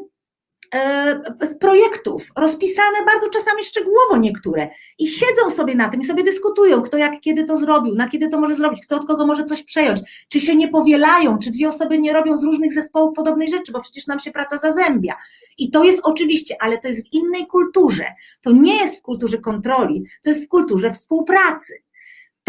[1.41, 6.81] z projektów, rozpisane bardzo czasami szczegółowo niektóre i siedzą sobie na tym i sobie dyskutują,
[6.81, 9.63] kto jak kiedy to zrobił, na kiedy to może zrobić, kto od kogo może coś
[9.63, 13.71] przejąć, czy się nie powielają, czy dwie osoby nie robią z różnych zespołów podobnej rzeczy,
[13.71, 15.13] bo przecież nam się praca zazębia.
[15.57, 18.05] I to jest oczywiście, ale to jest w innej kulturze.
[18.41, 21.73] To nie jest w kulturze kontroli, to jest w kulturze współpracy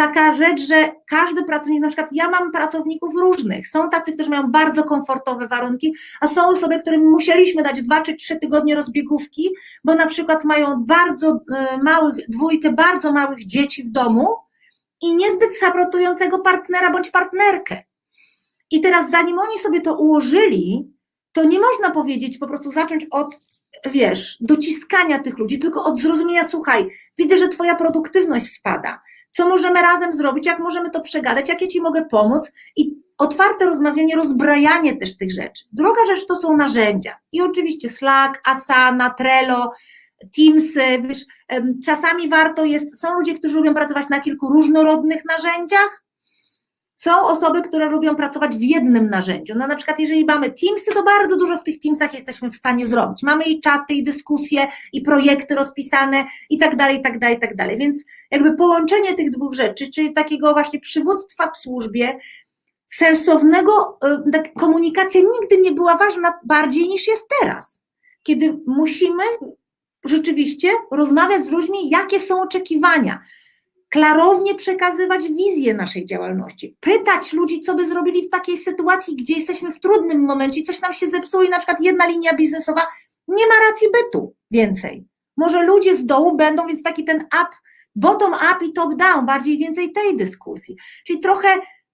[0.00, 4.50] taka rzecz, że każdy pracownik, na przykład ja mam pracowników różnych, są tacy, którzy mają
[4.50, 9.50] bardzo komfortowe warunki, a są osoby, którym musieliśmy dać dwa czy trzy tygodnie rozbiegówki,
[9.84, 14.26] bo na przykład mają bardzo e, małych, dwójkę bardzo małych dzieci w domu
[15.02, 17.82] i niezbyt saprotującego partnera bądź partnerkę.
[18.70, 20.92] I teraz zanim oni sobie to ułożyli,
[21.32, 23.38] to nie można powiedzieć, po prostu zacząć od
[23.92, 29.82] wiesz, dociskania tych ludzi, tylko od zrozumienia, słuchaj, widzę, że twoja produktywność spada, co możemy
[29.82, 32.52] razem zrobić, jak możemy to przegadać, jak ja Ci mogę pomóc?
[32.76, 35.64] I otwarte rozmawianie, rozbrajanie też tych rzeczy.
[35.72, 37.16] Druga rzecz to są narzędzia.
[37.32, 39.72] I oczywiście Slack, Asana, Trello,
[40.36, 41.24] Teamsy, wiesz,
[41.84, 46.04] czasami warto jest, są ludzie, którzy lubią pracować na kilku różnorodnych narzędziach,
[47.00, 49.54] są osoby, które lubią pracować w jednym narzędziu.
[49.56, 52.86] No na przykład jeżeli mamy Teamsy, to bardzo dużo w tych Teamsach jesteśmy w stanie
[52.86, 53.22] zrobić.
[53.22, 57.40] Mamy i czaty, i dyskusje, i projekty rozpisane i tak dalej, i tak dalej, i
[57.40, 57.78] tak dalej.
[57.78, 62.18] Więc jakby połączenie tych dwóch rzeczy, czyli takiego właśnie przywództwa w służbie,
[62.86, 67.80] sensownego, y, tak, komunikacja nigdy nie była ważna bardziej niż jest teraz,
[68.22, 69.24] kiedy musimy
[70.04, 73.22] rzeczywiście rozmawiać z ludźmi, jakie są oczekiwania,
[73.90, 79.70] klarownie przekazywać wizję naszej działalności, pytać ludzi, co by zrobili w takiej sytuacji, gdzie jesteśmy
[79.70, 82.86] w trudnym momencie, coś nam się zepsuło i na przykład jedna linia biznesowa
[83.28, 85.04] nie ma racji bytu więcej.
[85.36, 87.48] Może ludzie z dołu będą, więc taki ten up,
[87.94, 90.76] bottom up i top down, bardziej więcej tej dyskusji.
[91.06, 91.48] Czyli trochę,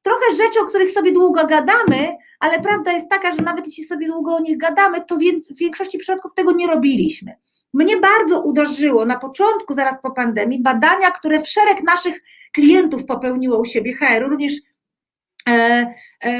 [0.07, 4.07] trochę rzeczy, o których sobie długo gadamy, ale prawda jest taka, że nawet jeśli sobie
[4.07, 7.33] długo o nich gadamy, to w większości przypadków tego nie robiliśmy.
[7.75, 13.65] Mnie bardzo uderzyło na początku, zaraz po pandemii, badania, które szereg naszych klientów popełniło u
[13.65, 14.53] siebie HR, również,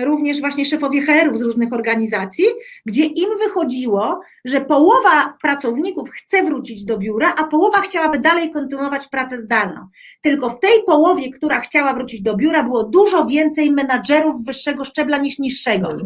[0.05, 2.45] również właśnie szefowie HR-ów z różnych organizacji,
[2.87, 9.09] gdzie im wychodziło, że połowa pracowników chce wrócić do biura, a połowa chciałaby dalej kontynuować
[9.09, 9.87] pracę zdalną.
[10.23, 15.19] Tylko w tej połowie, która chciała wrócić do biura, było dużo więcej menadżerów wyższego szczebla
[15.19, 15.97] niż niższego.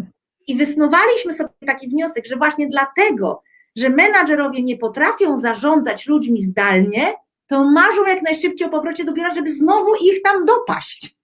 [0.46, 3.42] I wysnuwaliśmy sobie taki wniosek, że właśnie dlatego
[3.76, 7.12] że menadżerowie nie potrafią zarządzać ludźmi zdalnie,
[7.46, 11.19] to marzą jak najszybciej o powrocie do biura, żeby znowu ich tam dopaść.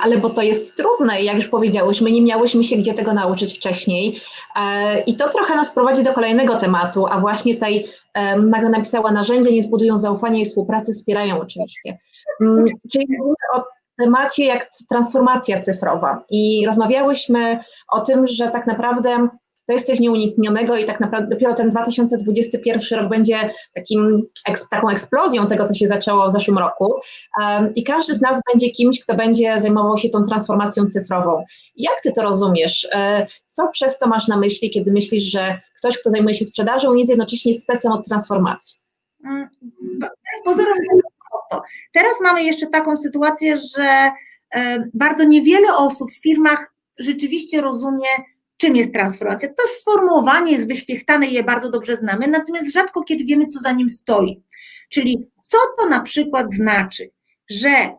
[0.00, 4.20] Ale bo to jest trudne, jak już powiedziałyśmy, nie miałyśmy się gdzie tego nauczyć wcześniej.
[4.56, 9.12] E, I to trochę nas prowadzi do kolejnego tematu, a właśnie tej e, Magda napisała,
[9.12, 11.98] narzędzia nie zbudują zaufania i współpracy wspierają oczywiście.
[12.40, 13.64] Mm, czyli mówimy o
[13.98, 19.28] temacie jak transformacja cyfrowa i rozmawiałyśmy o tym, że tak naprawdę
[19.70, 24.22] to jest coś nieuniknionego i tak naprawdę dopiero ten 2021 rok będzie takim,
[24.70, 26.94] taką eksplozją tego, co się zaczęło w zeszłym roku
[27.74, 31.44] i każdy z nas będzie kimś, kto będzie zajmował się tą transformacją cyfrową.
[31.76, 32.88] Jak ty to rozumiesz?
[32.92, 36.94] E, co przez to masz na myśli, kiedy myślisz, że ktoś, kto zajmuje się sprzedażą
[36.94, 38.78] jest jednocześnie specem od transformacji?
[39.24, 39.48] Mm,
[40.44, 40.78] pozorom.
[41.92, 44.10] Teraz mamy jeszcze taką sytuację, że
[44.54, 48.08] e, bardzo niewiele osób w firmach rzeczywiście rozumie
[48.60, 49.48] czym jest transformacja.
[49.48, 53.72] To sformułowanie jest wyświechtane i je bardzo dobrze znamy, natomiast rzadko kiedy wiemy, co za
[53.72, 54.42] nim stoi.
[54.88, 57.10] Czyli co to na przykład znaczy,
[57.50, 57.90] że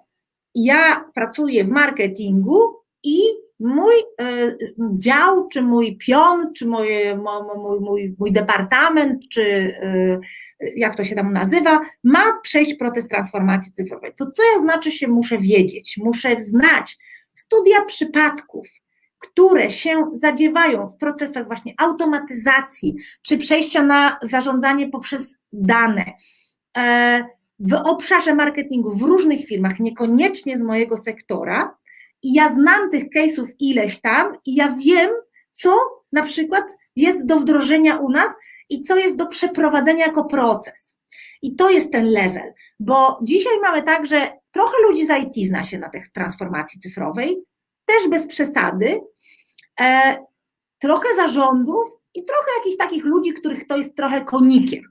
[0.56, 2.60] ja pracuję w marketingu
[3.04, 3.20] i
[3.60, 4.58] mój y,
[5.00, 10.20] dział, czy mój pion, czy moje, mój, mój, mój departament, czy y,
[10.76, 14.14] jak to się tam nazywa, ma przejść proces transformacji cyfrowej.
[14.16, 15.98] To co ja znaczy się muszę wiedzieć?
[15.98, 16.98] Muszę znać
[17.34, 18.68] studia przypadków,
[19.22, 26.06] które się zadziewają w procesach właśnie automatyzacji, czy przejścia na zarządzanie poprzez dane.
[26.78, 27.26] E,
[27.60, 31.78] w obszarze marketingu w różnych firmach, niekoniecznie z mojego sektora,
[32.24, 35.10] i ja znam tych case'ów ileś tam, i ja wiem,
[35.52, 35.78] co
[36.12, 36.64] na przykład
[36.96, 38.32] jest do wdrożenia u nas
[38.70, 40.98] i co jest do przeprowadzenia jako proces.
[41.42, 45.64] I to jest ten level, bo dzisiaj mamy tak, że trochę ludzi z IT zna
[45.64, 47.44] się na tej transformacji cyfrowej,
[47.92, 49.02] też bez przesady,
[49.82, 50.18] e,
[50.80, 54.84] trochę zarządów i trochę jakichś takich ludzi, których to jest trochę konikiem.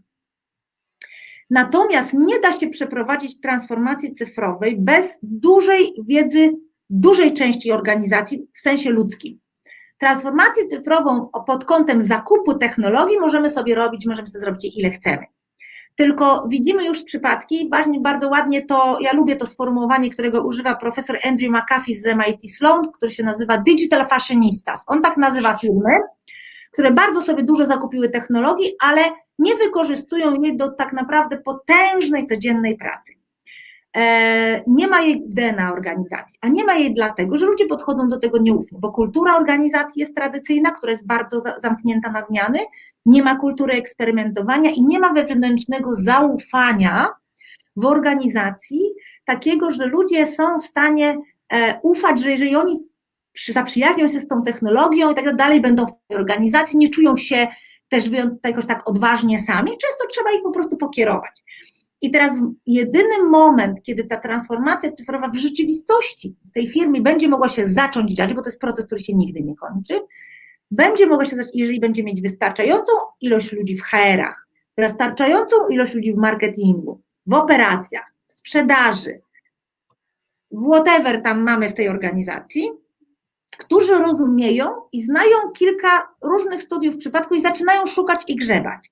[1.50, 6.50] Natomiast nie da się przeprowadzić transformacji cyfrowej bez dużej wiedzy
[6.90, 9.40] dużej części organizacji w sensie ludzkim.
[9.98, 15.26] Transformację cyfrową pod kątem zakupu technologii możemy sobie robić, możemy sobie zrobić ile chcemy.
[15.96, 21.50] Tylko widzimy już przypadki, bardzo ładnie to, ja lubię to sformułowanie, którego używa profesor Andrew
[21.50, 24.84] McAfee z MIT Sloan, który się nazywa Digital Fashionistas.
[24.86, 25.90] On tak nazywa firmy,
[26.72, 29.00] które bardzo sobie dużo zakupiły technologii, ale
[29.38, 33.19] nie wykorzystują jej do tak naprawdę potężnej codziennej pracy.
[33.96, 38.18] E, nie ma jej DNA organizacji, a nie ma jej dlatego, że ludzie podchodzą do
[38.18, 42.58] tego nieufnie, bo kultura organizacji jest tradycyjna, która jest bardzo zamknięta na zmiany,
[43.06, 47.08] nie ma kultury eksperymentowania i nie ma wewnętrznego zaufania
[47.76, 48.80] w organizacji
[49.24, 51.16] takiego, że ludzie są w stanie
[51.52, 52.80] e, ufać, że jeżeli oni
[53.48, 57.48] zaprzyjaźnią się z tą technologią i tak dalej, będą w tej organizacji, nie czują się
[57.88, 58.04] też
[58.44, 61.42] jakoś tak odważnie sami, często trzeba ich po prostu pokierować.
[62.02, 67.66] I teraz jedyny moment, kiedy ta transformacja cyfrowa w rzeczywistości tej firmie będzie mogła się
[67.66, 70.00] zacząć dziać, bo to jest proces, który się nigdy nie kończy,
[70.70, 74.46] będzie mogła się zacząć, jeżeli będzie mieć wystarczającą ilość ludzi w HR-ach,
[74.78, 79.20] wystarczającą ilość ludzi w marketingu, w operacjach, w sprzedaży,
[80.70, 82.70] whatever tam mamy w tej organizacji,
[83.58, 88.90] którzy rozumieją i znają kilka różnych studiów w przypadku i zaczynają szukać i grzebać.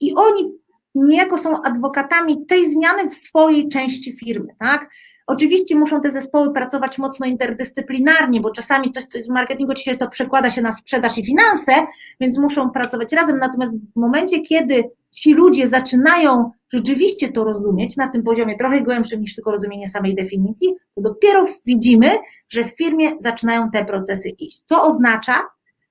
[0.00, 0.58] I oni
[0.94, 4.90] niejako są adwokatami tej zmiany w swojej części firmy, tak?
[5.26, 9.98] Oczywiście muszą te zespoły pracować mocno interdyscyplinarnie, bo czasami coś, co jest w marketingu dzisiaj
[9.98, 11.72] to przekłada się na sprzedaż i finanse,
[12.20, 13.38] więc muszą pracować razem.
[13.38, 19.20] Natomiast w momencie, kiedy ci ludzie zaczynają rzeczywiście to rozumieć na tym poziomie trochę głębszym
[19.20, 22.10] niż tylko rozumienie samej definicji, to dopiero widzimy,
[22.48, 24.62] że w firmie zaczynają te procesy iść.
[24.64, 25.42] Co oznacza,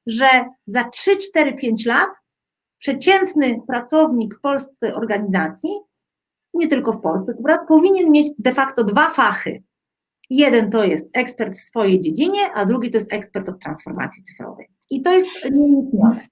[0.06, 0.28] że
[0.66, 2.10] za 3, 4, 5 lat
[2.80, 5.70] przeciętny pracownik w polskiej organizacji,
[6.54, 9.64] nie tylko w Polsce, to powinien mieć de facto dwa fachy.
[10.30, 14.68] Jeden to jest ekspert w swojej dziedzinie, a drugi to jest ekspert od transformacji cyfrowej.
[14.90, 16.28] I to jest nieuniknione.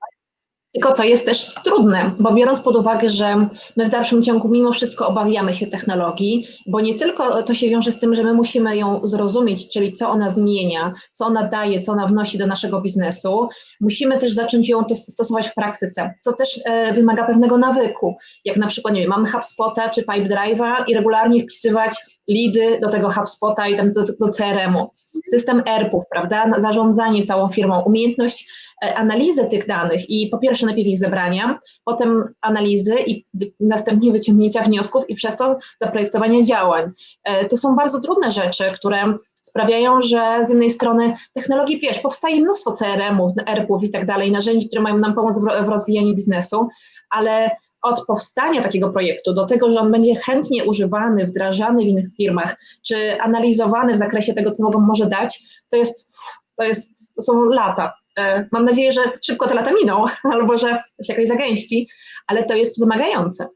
[0.78, 4.72] Tylko to jest też trudne, bo biorąc pod uwagę, że my w dalszym ciągu mimo
[4.72, 8.78] wszystko obawiamy się technologii, bo nie tylko to się wiąże z tym, że my musimy
[8.78, 13.48] ją zrozumieć, czyli co ona zmienia, co ona daje, co ona wnosi do naszego biznesu,
[13.82, 18.68] musimy też zacząć ją stosować w praktyce, co też e, wymaga pewnego nawyku, jak na
[18.68, 23.78] przykład, nie wiem, mamy HubSpota czy Pipedrive'a i regularnie wpisywać lidy do tego HubSpota i
[23.78, 24.90] tam do, do CRM-u.
[25.30, 28.48] System ERP-ów, prawda, zarządzanie całą firmą, umiejętność
[28.84, 33.26] E, analizę tych danych i po pierwsze najpierw ich zebrania, potem analizy i
[33.60, 36.92] następnie wyciągnięcia wniosków i przez to zaprojektowanie działań.
[37.24, 42.42] E, to są bardzo trudne rzeczy, które sprawiają, że z jednej strony technologii, wiesz, powstaje
[42.42, 46.68] mnóstwo CRM-ów, ERP-ów i tak dalej, narzędzi, które mają nam pomóc w rozwijaniu biznesu,
[47.10, 52.16] ale od powstania takiego projektu do tego, że on będzie chętnie używany, wdrażany w innych
[52.18, 56.10] firmach, czy analizowany w zakresie tego, co mogą może dać, to jest,
[56.56, 57.94] to jest, to są lata.
[58.18, 61.90] E, mam nadzieję, że szybko te lata miną, albo że się jakoś zagęści,
[62.28, 63.48] ale to jest wymagające.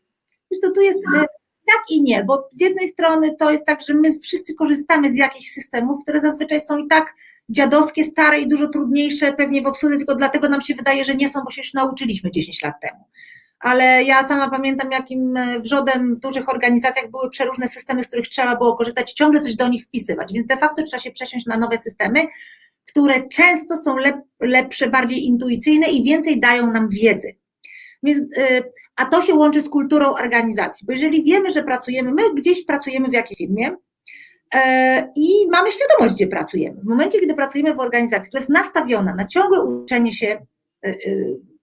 [0.51, 1.19] Wiesz co, tu jest e,
[1.67, 5.17] tak i nie, bo z jednej strony to jest tak, że my wszyscy korzystamy z
[5.17, 7.13] jakichś systemów, które zazwyczaj są i tak
[7.49, 11.29] dziadowskie, stare i dużo trudniejsze pewnie w obsłudze, tylko dlatego nam się wydaje, że nie
[11.29, 13.03] są, bo się już nauczyliśmy 10 lat temu.
[13.61, 18.27] Ale ja sama pamiętam, jakim e, wrzodem w dużych organizacjach były przeróżne systemy, z których
[18.27, 21.57] trzeba było korzystać, ciągle coś do nich wpisywać, więc de facto trzeba się przesiąść na
[21.57, 22.19] nowe systemy,
[22.89, 27.35] które często są lep, lepsze, bardziej intuicyjne i więcej dają nam wiedzy.
[28.03, 28.63] Więc, y,
[28.95, 33.09] a to się łączy z kulturą organizacji, bo jeżeli wiemy, że pracujemy, my gdzieś pracujemy
[33.09, 33.75] w jakiej firmie,
[34.55, 36.81] e, i mamy świadomość, gdzie pracujemy.
[36.81, 40.45] W momencie, kiedy pracujemy w organizacji, która jest nastawiona na ciągłe uczenie się
[40.85, 40.95] e,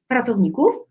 [0.08, 0.87] pracowników,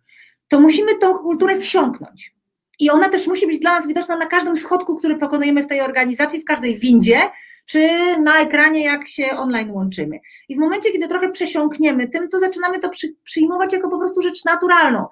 [0.48, 2.38] to musimy tą kulturę wsiąknąć.
[2.80, 5.82] I ona też musi być dla nas widoczna na każdym schodku, który pokonujemy w tej
[5.82, 7.20] organizacji, w każdej windzie,
[7.66, 7.90] czy
[8.24, 10.20] na ekranie, jak się online łączymy.
[10.50, 14.22] I w momencie, kiedy trochę przesiąkniemy tym, to zaczynamy to przy, przyjmować jako po prostu
[14.22, 15.06] rzecz naturalną.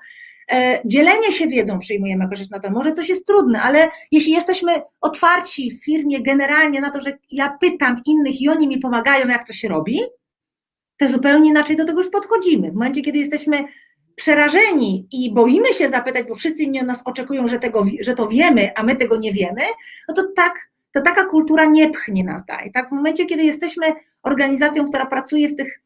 [0.51, 2.79] E, dzielenie się wiedzą przyjmujemy jako rzecz naturalną.
[2.79, 7.57] Może coś jest trudne, ale jeśli jesteśmy otwarci w firmie generalnie na to, że ja
[7.61, 9.99] pytam innych i oni mi pomagają, jak to się robi,
[10.97, 12.71] to zupełnie inaczej do tego już podchodzimy.
[12.71, 13.65] W momencie, kiedy jesteśmy
[14.15, 18.27] przerażeni i boimy się zapytać, bo wszyscy inni od nas oczekują, że, tego, że to
[18.27, 19.61] wiemy, a my tego nie wiemy,
[20.07, 22.71] no to tak, to taka kultura nie pchnie nas dalej.
[22.73, 22.89] Tak?
[22.89, 23.85] W momencie, kiedy jesteśmy
[24.23, 25.81] organizacją, która pracuje w tych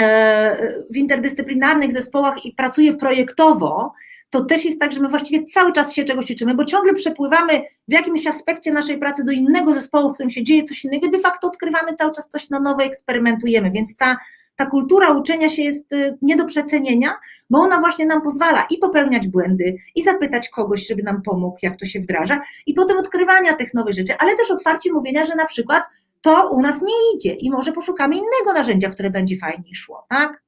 [0.00, 3.92] e, w interdyscyplinarnych zespołach i pracuje projektowo,
[4.30, 7.62] to też jest tak, że my właściwie cały czas się czegoś uczymy, bo ciągle przepływamy
[7.88, 11.18] w jakimś aspekcie naszej pracy do innego zespołu, w którym się dzieje coś innego, de
[11.18, 14.16] facto odkrywamy cały czas coś na nowo, eksperymentujemy, więc ta
[14.60, 17.10] ta kultura uczenia się jest y, nie do przecenienia,
[17.50, 21.76] bo ona właśnie nam pozwala i popełniać błędy, i zapytać kogoś, żeby nam pomógł, jak
[21.76, 25.44] to się wdraża, i potem odkrywania tych nowych rzeczy, ale też otwarcie mówienia, że na
[25.44, 25.82] przykład
[26.20, 30.42] to u nas nie idzie i może poszukamy innego narzędzia, które będzie fajniej szło, tak?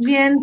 [0.00, 0.40] Więc.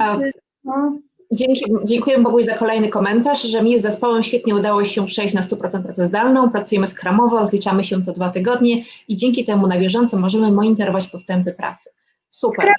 [0.63, 0.99] No.
[1.34, 5.41] Dzięki, dziękuję Boguś za kolejny komentarz, że mi z zespołem świetnie udało się przejść na
[5.41, 10.17] 100% pracę zdalną, pracujemy skramowo, rozliczamy się co dwa tygodnie i dzięki temu na bieżąco
[10.17, 11.89] możemy monitorować postępy pracy.
[12.32, 12.73] Super.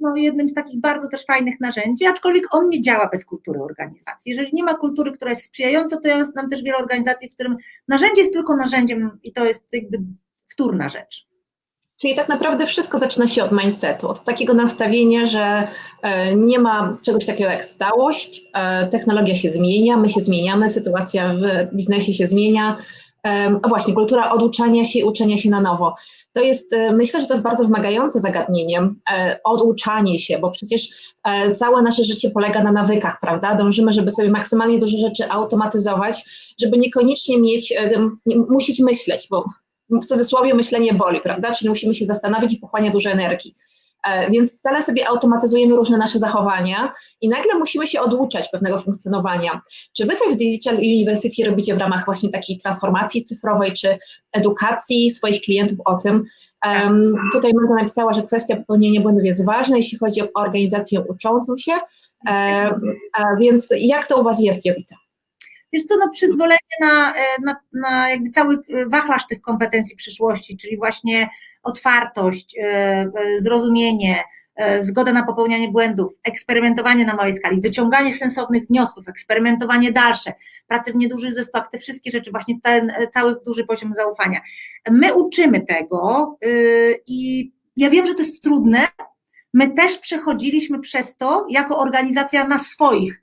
[0.00, 4.30] No, jednym z takich bardzo też fajnych narzędzi, aczkolwiek on nie działa bez kultury organizacji.
[4.30, 7.56] Jeżeli nie ma kultury, która jest sprzyjająca, to ja znam też wiele organizacji, w którym
[7.88, 9.98] narzędzie jest tylko narzędziem i to jest jakby
[10.46, 11.30] wtórna rzecz.
[12.00, 15.68] Czyli tak naprawdę wszystko zaczyna się od mindsetu, od takiego nastawienia, że
[16.02, 21.34] e, nie ma czegoś takiego jak stałość, e, technologia się zmienia, my się zmieniamy, sytuacja
[21.34, 22.76] w biznesie się zmienia,
[23.62, 25.94] a właśnie kultura oduczania się i uczenia się na nowo.
[26.32, 28.80] To jest, e, myślę, że to jest bardzo wymagające zagadnienie,
[29.12, 30.88] e, oduczanie się, bo przecież
[31.24, 33.54] e, całe nasze życie polega na nawykach, prawda?
[33.54, 36.24] Dążymy, żeby sobie maksymalnie dużo rzeczy automatyzować,
[36.60, 37.74] żeby niekoniecznie mieć,
[38.48, 39.44] musieć myśleć, bo
[39.90, 41.54] w cudzysłowie myślenie boli, prawda?
[41.54, 43.54] Czyli musimy się zastanowić i pochłania dużo energii.
[44.06, 49.60] E, więc stale sobie automatyzujemy różne nasze zachowania i nagle musimy się oduczać pewnego funkcjonowania.
[49.96, 53.98] Czy wy coś w Digital University robicie w ramach właśnie takiej transformacji cyfrowej, czy
[54.32, 56.24] edukacji swoich klientów o tym?
[56.66, 61.58] Um, tutaj Magda napisała, że kwestia popełnienia błędów jest ważna, jeśli chodzi o organizację uczącą
[61.58, 61.72] się.
[61.72, 62.80] Um,
[63.18, 64.96] a więc jak to u Was jest, Jowita?
[65.72, 70.76] Wiesz co, no przyzwolenie na, e, na, na jakby cały wachlarz tych kompetencji przyszłości, czyli
[70.76, 71.28] właśnie
[71.62, 74.24] otwartość, e, e, zrozumienie,
[74.80, 80.32] zgoda na popełnianie błędów, eksperymentowanie na małej skali, wyciąganie sensownych wniosków, eksperymentowanie dalsze,
[80.68, 84.40] pracę w niedużych zespołach, te wszystkie rzeczy, właśnie ten cały duży poziom zaufania.
[84.90, 86.36] My uczymy tego
[87.06, 88.88] i ja wiem, że to jest trudne.
[89.54, 93.22] My też przechodziliśmy przez to jako organizacja na swoich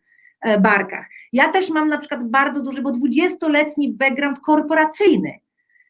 [0.59, 1.05] barkach.
[1.33, 5.31] Ja też mam na przykład bardzo duży, bo 20-letni background korporacyjny.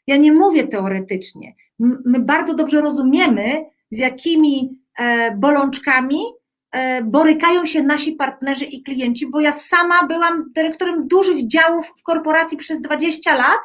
[0.08, 1.56] Ja nie mówię teoretycznie.
[2.06, 6.20] My bardzo dobrze rozumiemy, z jakimi e, bolączkami
[6.72, 12.04] e, borykają się nasi partnerzy i klienci, bo ja sama byłam dyrektorem dużych działów w
[12.04, 13.60] korporacji przez 20 lat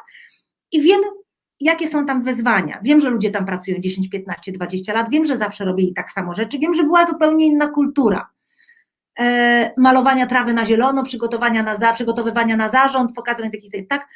[0.71, 1.01] i wiem,
[1.59, 2.79] jakie są tam wyzwania.
[2.83, 6.33] Wiem, że ludzie tam pracują 10, 15, 20 lat, wiem, że zawsze robili tak samo
[6.33, 8.29] rzeczy, wiem, że była zupełnie inna kultura.
[9.19, 14.07] E, malowania trawy na zielono, przygotowania na za, przygotowywania na zarząd, pokazywania takich, tak,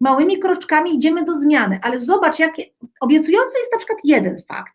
[0.00, 2.62] małymi kroczkami idziemy do zmiany, ale zobacz, jakie
[3.00, 4.72] obiecujący jest na przykład jeden fakt.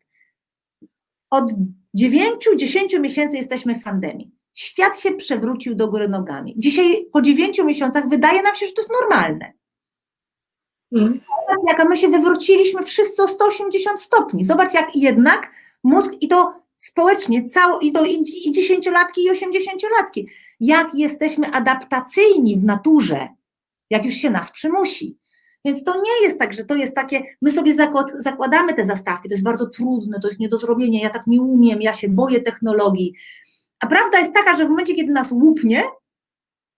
[1.30, 1.52] Od
[1.98, 4.32] 9-10 miesięcy jesteśmy w pandemii.
[4.54, 6.54] Świat się przewrócił do góry nogami.
[6.58, 9.54] Dzisiaj po 9 miesiącach wydaje nam się, że to jest normalne.
[10.92, 11.22] Mm.
[11.50, 14.44] Zobacz, jak my się wywróciliśmy wszyscy o 180 stopni.
[14.44, 15.52] Zobacz, jak jednak
[15.84, 20.30] mózg, i to społecznie, cało, i to i dziesięciolatki, i osiemdziesięciolatki.
[20.60, 23.28] Jak jesteśmy adaptacyjni w naturze,
[23.90, 25.18] jak już się nas przymusi.
[25.66, 29.30] Więc to nie jest tak, że to jest takie, my sobie zakład, zakładamy te zastawki,
[29.30, 32.10] to jest bardzo trudne, to jest nie do zrobienia, ja tak nie umiem, ja się
[32.10, 33.14] boję technologii.
[33.80, 35.84] A prawda jest taka, że w momencie, kiedy nas łupnie,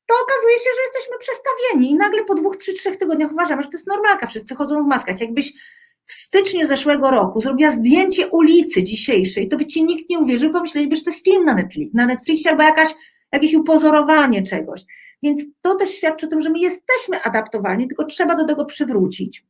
[0.07, 3.69] to okazuje się, że jesteśmy przestawieni i nagle po dwóch, trzy, trzech tygodniach uważamy, że
[3.69, 5.21] to jest normalka, wszyscy chodzą w maskach.
[5.21, 5.53] Jakbyś
[6.07, 10.95] w styczniu zeszłego roku zrobiła zdjęcie ulicy dzisiejszej, to by ci nikt nie uwierzył, pomyśleliby,
[10.95, 12.89] że to jest film na, Netflix, na Netflixie albo jakaś,
[13.31, 14.81] jakieś upozorowanie czegoś.
[15.23, 19.45] Więc to też świadczy o tym, że my jesteśmy adaptowalni, tylko trzeba do tego przywrócić.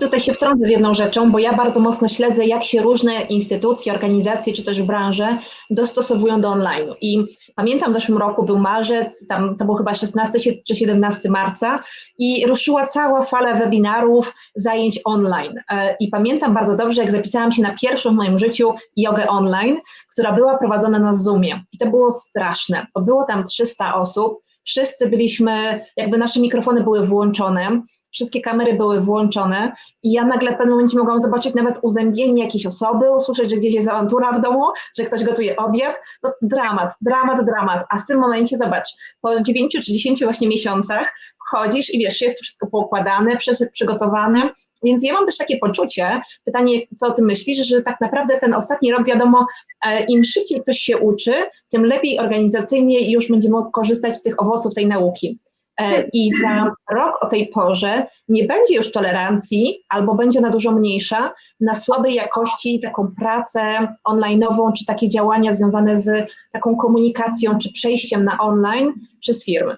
[0.00, 3.92] Tutaj się wtrącę z jedną rzeczą, bo ja bardzo mocno śledzę, jak się różne instytucje,
[3.92, 5.38] organizacje czy też branże
[5.70, 6.94] dostosowują do online.
[7.00, 7.24] I
[7.54, 11.80] pamiętam w zeszłym roku był marzec, tam to był chyba 16 czy 17 marca
[12.18, 15.54] i ruszyła cała fala webinarów, zajęć online.
[15.70, 19.76] E, I pamiętam bardzo dobrze, jak zapisałam się na pierwszą w moim życiu jogę online,
[20.12, 21.64] która była prowadzona na Zoomie.
[21.72, 27.06] I to było straszne, bo było tam 300 osób, wszyscy byliśmy, jakby nasze mikrofony były
[27.06, 27.82] włączone,
[28.12, 32.66] wszystkie kamery były włączone i ja nagle w pewnym momencie mogłam zobaczyć nawet uzębienie jakiejś
[32.66, 34.64] osoby, usłyszeć, że gdzieś jest awantura w domu,
[34.98, 36.00] że ktoś gotuje obiad.
[36.22, 37.84] No dramat, dramat, dramat.
[37.90, 38.88] A w tym momencie, zobacz,
[39.20, 41.14] po 9 czy 10 właśnie miesiącach
[41.46, 43.36] wchodzisz i wiesz, jest wszystko poukładane,
[43.72, 44.50] przygotowane,
[44.82, 48.54] więc ja mam też takie poczucie, pytanie, co o tym myślisz, że tak naprawdę ten
[48.54, 49.46] ostatni rok, wiadomo,
[49.86, 51.34] e, im szybciej ktoś się uczy,
[51.68, 55.38] tym lepiej organizacyjnie już będzie mógł korzystać z tych owoców tej nauki.
[55.80, 60.72] E, I za rok o tej porze nie będzie już tolerancji, albo będzie ona dużo
[60.72, 67.72] mniejsza, na słabej jakości taką pracę online'ową, czy takie działania związane z taką komunikacją, czy
[67.72, 69.76] przejściem na online przez firmy.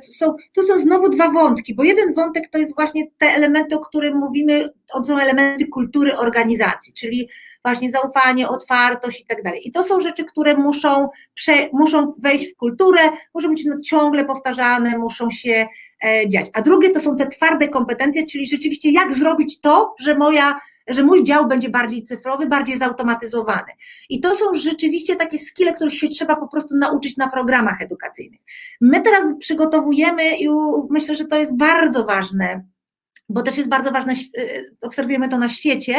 [0.00, 3.80] Są, tu są znowu dwa wątki, bo jeden wątek to jest właśnie te elementy, o
[3.80, 7.28] których mówimy, to są elementy kultury organizacji, czyli
[7.64, 9.60] właśnie zaufanie, otwartość i tak dalej.
[9.68, 13.00] I to są rzeczy, które muszą, prze, muszą wejść w kulturę,
[13.34, 15.66] muszą być no, ciągle powtarzane, muszą się
[16.04, 16.50] e, dziać.
[16.52, 21.02] A drugie to są te twarde kompetencje, czyli rzeczywiście jak zrobić to, że moja że
[21.04, 23.72] mój dział będzie bardziej cyfrowy, bardziej zautomatyzowany.
[24.08, 28.40] I to są rzeczywiście takie skille, których się trzeba po prostu nauczyć na programach edukacyjnych.
[28.80, 30.48] My teraz przygotowujemy i
[30.90, 32.64] myślę, że to jest bardzo ważne,
[33.28, 35.94] bo też jest bardzo ważne, y, obserwujemy to na świecie,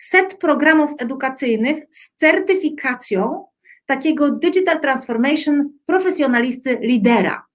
[0.00, 3.44] set programów edukacyjnych z certyfikacją
[3.86, 7.46] takiego digital transformation profesjonalisty lidera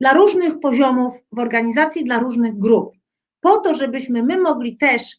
[0.00, 2.92] dla różnych poziomów w organizacji, dla różnych grup.
[3.40, 5.16] Po to, żebyśmy my mogli też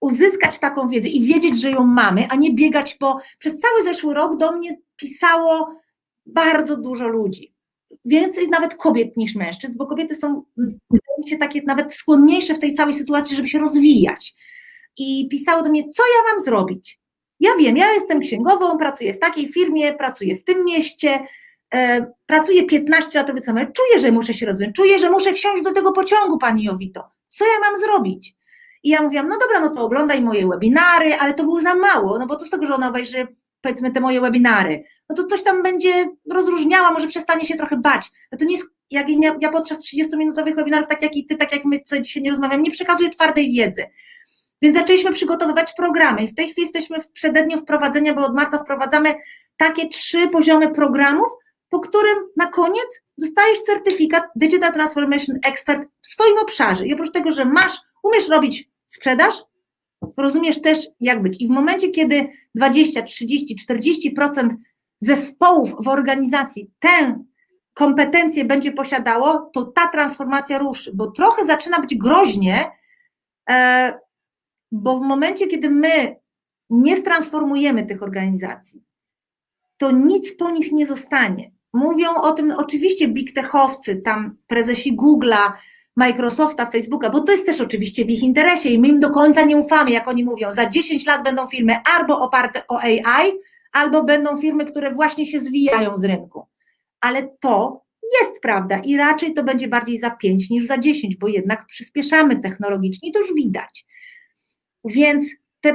[0.00, 3.18] uzyskać taką wiedzę i wiedzieć, że ją mamy, a nie biegać po.
[3.38, 5.74] Przez cały zeszły rok do mnie pisało
[6.26, 7.54] bardzo dużo ludzi.
[8.04, 10.44] Więcej nawet kobiet niż mężczyzn, bo kobiety są,
[10.90, 14.34] wydaje mi się, takie nawet skłonniejsze w tej całej sytuacji, żeby się rozwijać
[14.96, 17.00] i pisało do mnie, co ja mam zrobić.
[17.40, 21.26] Ja wiem, ja jestem księgową, pracuję w takiej firmie, pracuję w tym mieście,
[21.74, 25.62] e, pracuję 15 lat, robię co czuję, że muszę się rozwijać, czuję, że muszę wsiąść
[25.62, 27.04] do tego pociągu, pani Jowito.
[27.26, 28.34] Co ja mam zrobić?
[28.82, 32.18] I ja mówiłam, no dobra, no to oglądaj moje webinary, ale to było za mało,
[32.18, 33.26] no bo to z tego, że ona obejrzy
[33.60, 35.92] powiedzmy te moje webinary, no to coś tam będzie
[36.32, 38.10] rozróżniała, może przestanie się trochę bać.
[38.32, 41.52] No to nie jest, jak ja, ja podczas 30-minutowych webinarów, tak jak i ty, tak
[41.52, 43.84] jak my co dzisiaj nie rozmawiam, nie przekazuję twardej wiedzy.
[44.62, 48.58] Więc zaczęliśmy przygotowywać programy i w tej chwili jesteśmy w przededniu wprowadzenia, bo od marca
[48.58, 49.14] wprowadzamy
[49.56, 51.28] takie trzy poziomy programów,
[51.68, 56.86] po którym na koniec dostajesz certyfikat Digital Transformation Expert w swoim obszarze.
[56.86, 59.42] I oprócz tego, że masz, umiesz robić sprzedaż,
[60.16, 61.40] rozumiesz też jak być.
[61.40, 63.56] I w momencie, kiedy 20, 30,
[64.16, 64.48] 40%
[65.00, 67.24] zespołów w organizacji tę
[67.74, 72.70] kompetencję będzie posiadało, to ta transformacja ruszy, bo trochę zaczyna być groźnie,
[73.50, 73.98] e,
[74.74, 76.16] bo w momencie, kiedy my
[76.70, 78.82] nie stransformujemy tych organizacji,
[79.76, 81.52] to nic po nich nie zostanie.
[81.72, 85.52] Mówią o tym oczywiście big techowcy, tam prezesi Google'a,
[85.96, 89.42] Microsofta, Facebooka, bo to jest też oczywiście w ich interesie i my im do końca
[89.42, 90.50] nie ufamy, jak oni mówią.
[90.50, 93.32] Za 10 lat będą firmy albo oparte o AI,
[93.72, 96.46] albo będą firmy, które właśnie się zwijają z rynku.
[97.00, 97.84] Ale to
[98.20, 102.40] jest prawda i raczej to będzie bardziej za 5 niż za 10, bo jednak przyspieszamy
[102.40, 103.86] technologicznie to już widać.
[104.84, 105.24] Więc
[105.60, 105.74] te,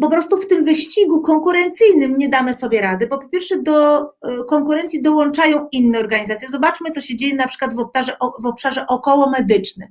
[0.00, 4.06] po prostu w tym wyścigu konkurencyjnym nie damy sobie rady, bo po pierwsze do e,
[4.48, 6.48] konkurencji dołączają inne organizacje.
[6.48, 9.88] Zobaczmy, co się dzieje na przykład w obszarze, w obszarze okołomedycznym.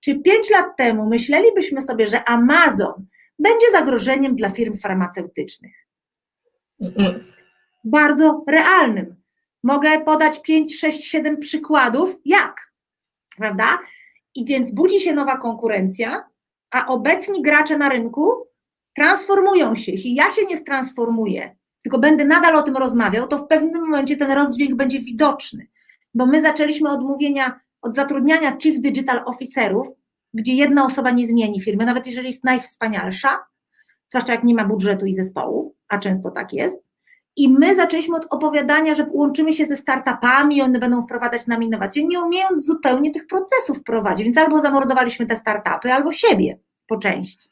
[0.00, 3.06] Czy pięć lat temu myślelibyśmy sobie, że Amazon
[3.38, 5.74] będzie zagrożeniem dla firm farmaceutycznych?
[7.84, 9.16] Bardzo realnym.
[9.62, 12.72] Mogę podać 5, 6, 7 przykładów, jak,
[13.36, 13.78] prawda?
[14.34, 16.24] I więc budzi się nowa konkurencja,
[16.74, 18.46] a obecni gracze na rynku
[18.96, 19.92] transformują się.
[19.92, 24.16] Jeśli ja się nie stransformuję, tylko będę nadal o tym rozmawiał, to w pewnym momencie
[24.16, 25.66] ten rozdźwięk będzie widoczny,
[26.14, 29.88] bo my zaczęliśmy od mówienia, od zatrudniania chief digital officerów,
[30.34, 33.38] gdzie jedna osoba nie zmieni firmy, nawet jeżeli jest najwspanialsza,
[34.08, 36.76] zwłaszcza jak nie ma budżetu i zespołu, a często tak jest.
[37.36, 42.04] I my zaczęliśmy od opowiadania, że łączymy się ze startupami, one będą wprowadzać nam innowacje,
[42.04, 44.24] nie umiejąc zupełnie tych procesów prowadzić.
[44.24, 47.48] Więc albo zamordowaliśmy te startupy, albo siebie po części.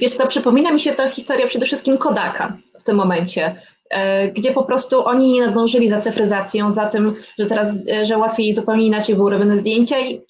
[0.00, 4.52] Wiesz, to przypomina mi się ta historia przede wszystkim Kodaka w tym momencie, e, gdzie
[4.52, 8.86] po prostu oni nie nadążyli za cyfryzacją, za tym, że teraz, e, że łatwiej zupełnie
[8.86, 10.20] inaczej były robione zdjęcia i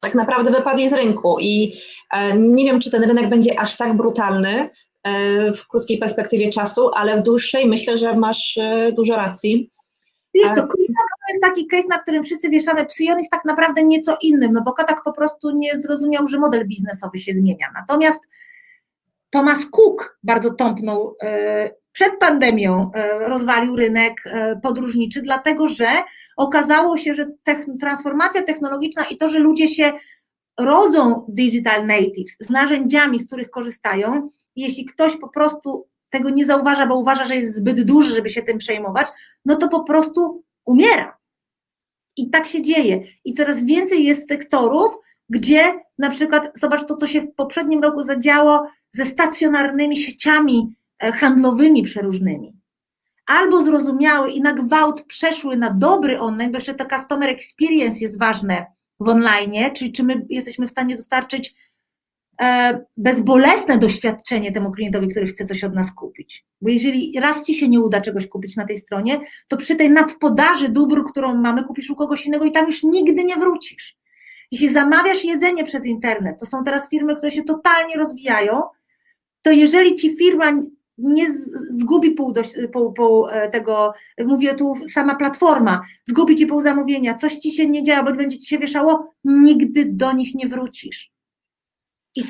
[0.00, 1.72] tak naprawdę wypadli z rynku i
[2.12, 4.70] e, nie wiem, czy ten rynek będzie aż tak brutalny
[5.54, 9.70] w krótkiej perspektywie czasu, ale w dłuższej myślę, że masz e, dużo racji.
[10.34, 10.76] Wiesz co, to
[11.28, 14.52] jest taki case, na którym wszyscy wieszamy psy i on jest tak naprawdę nieco innym,
[14.52, 17.66] no bo Kotak po prostu nie zrozumiał, że model biznesowy się zmienia.
[17.74, 18.20] Natomiast
[19.30, 21.16] Thomas Cook bardzo tąpnął
[21.92, 22.90] przed pandemią,
[23.20, 24.14] rozwalił rynek
[24.62, 25.88] podróżniczy, dlatego że
[26.36, 27.26] okazało się, że
[27.80, 29.92] transformacja technologiczna i to, że ludzie się
[30.60, 36.86] rodzą digital natives z narzędziami, z których korzystają, jeśli ktoś po prostu tego nie zauważa,
[36.86, 39.06] bo uważa, że jest zbyt duży, żeby się tym przejmować,
[39.44, 41.18] no to po prostu umiera.
[42.16, 43.04] I tak się dzieje.
[43.24, 44.92] I coraz więcej jest sektorów,
[45.28, 51.12] gdzie na przykład, zobacz to, co się w poprzednim roku zadziało ze stacjonarnymi sieciami e,
[51.12, 52.62] handlowymi przeróżnymi
[53.26, 58.18] albo zrozumiały i na gwałt przeszły na dobry online, bo jeszcze to customer experience jest
[58.18, 58.66] ważne
[59.02, 61.54] w online, czyli czy my jesteśmy w stanie dostarczyć
[62.40, 66.46] e, bezbolesne doświadczenie temu klientowi, który chce coś od nas kupić.
[66.60, 69.90] Bo jeżeli raz ci się nie uda czegoś kupić na tej stronie, to przy tej
[69.90, 73.96] nadpodaży dóbr, którą mamy, kupisz u kogoś innego i tam już nigdy nie wrócisz.
[74.52, 78.62] Jeśli zamawiasz jedzenie przez internet, to są teraz firmy, które się totalnie rozwijają,
[79.42, 80.52] to jeżeli ci firma
[80.98, 81.26] nie
[81.70, 87.14] zgubi pół, do, pół, pół, e, tego, mówię tu sama platforma, zgubi ci pół zamówienia,
[87.14, 91.12] coś ci się nie dzieje, bo będzie ci się wieszało, nigdy do nich nie wrócisz.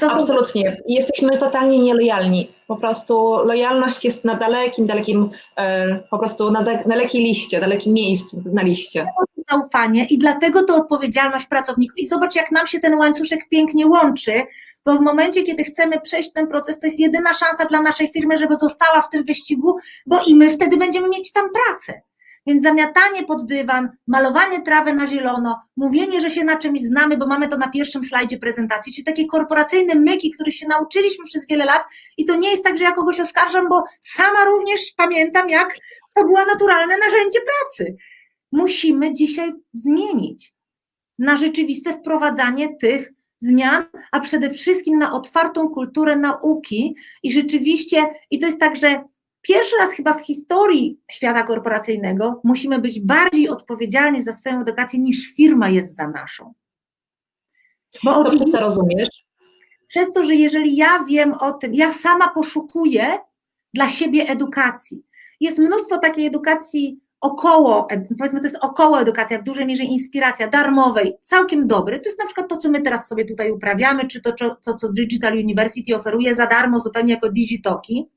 [0.00, 0.76] Absolutnie.
[0.76, 0.82] Są...
[0.86, 2.54] Jesteśmy totalnie nielojalni.
[2.66, 8.42] Po prostu lojalność jest na dalekim, dalekim, e, po prostu na dalekiej liście, dalekim miejscu
[8.52, 9.06] na liście.
[9.50, 11.98] Zaufanie i dlatego to odpowiedzialność pracowników.
[11.98, 14.32] I zobacz, jak nam się ten łańcuszek pięknie łączy,
[14.84, 18.38] bo w momencie, kiedy chcemy przejść ten proces, to jest jedyna szansa dla naszej firmy,
[18.38, 19.76] żeby została w tym wyścigu,
[20.06, 22.02] bo i my wtedy będziemy mieć tam pracę.
[22.46, 27.26] Więc zamiatanie pod dywan, malowanie trawy na zielono, mówienie, że się na czymś znamy, bo
[27.26, 31.64] mamy to na pierwszym slajdzie prezentacji, czyli takie korporacyjne myki, których się nauczyliśmy przez wiele
[31.64, 31.82] lat
[32.16, 35.76] i to nie jest tak, że ja kogoś oskarżam, bo sama również pamiętam, jak
[36.14, 37.96] to było naturalne narzędzie pracy.
[38.52, 40.54] Musimy dzisiaj zmienić
[41.18, 43.12] na rzeczywiste wprowadzanie tych
[43.42, 49.04] zmian, a przede wszystkim na otwartą kulturę nauki i rzeczywiście, i to jest tak, że
[49.42, 55.34] pierwszy raz chyba w historii świata korporacyjnego musimy być bardziej odpowiedzialni za swoją edukację niż
[55.34, 56.54] firma jest za naszą.
[58.04, 59.08] Bo Co przez to rozumiesz?
[59.88, 63.18] Przez to, że jeżeli ja wiem o tym, ja sama poszukuję
[63.74, 65.02] dla siebie edukacji.
[65.40, 71.16] Jest mnóstwo takiej edukacji około, powiedzmy to jest około edukacja, w dużej mierze inspiracja darmowej,
[71.20, 72.00] całkiem dobry.
[72.00, 74.92] To jest na przykład to, co my teraz sobie tutaj uprawiamy, czy to, co, co
[74.92, 78.10] Digital University oferuje za darmo, zupełnie jako digitoki,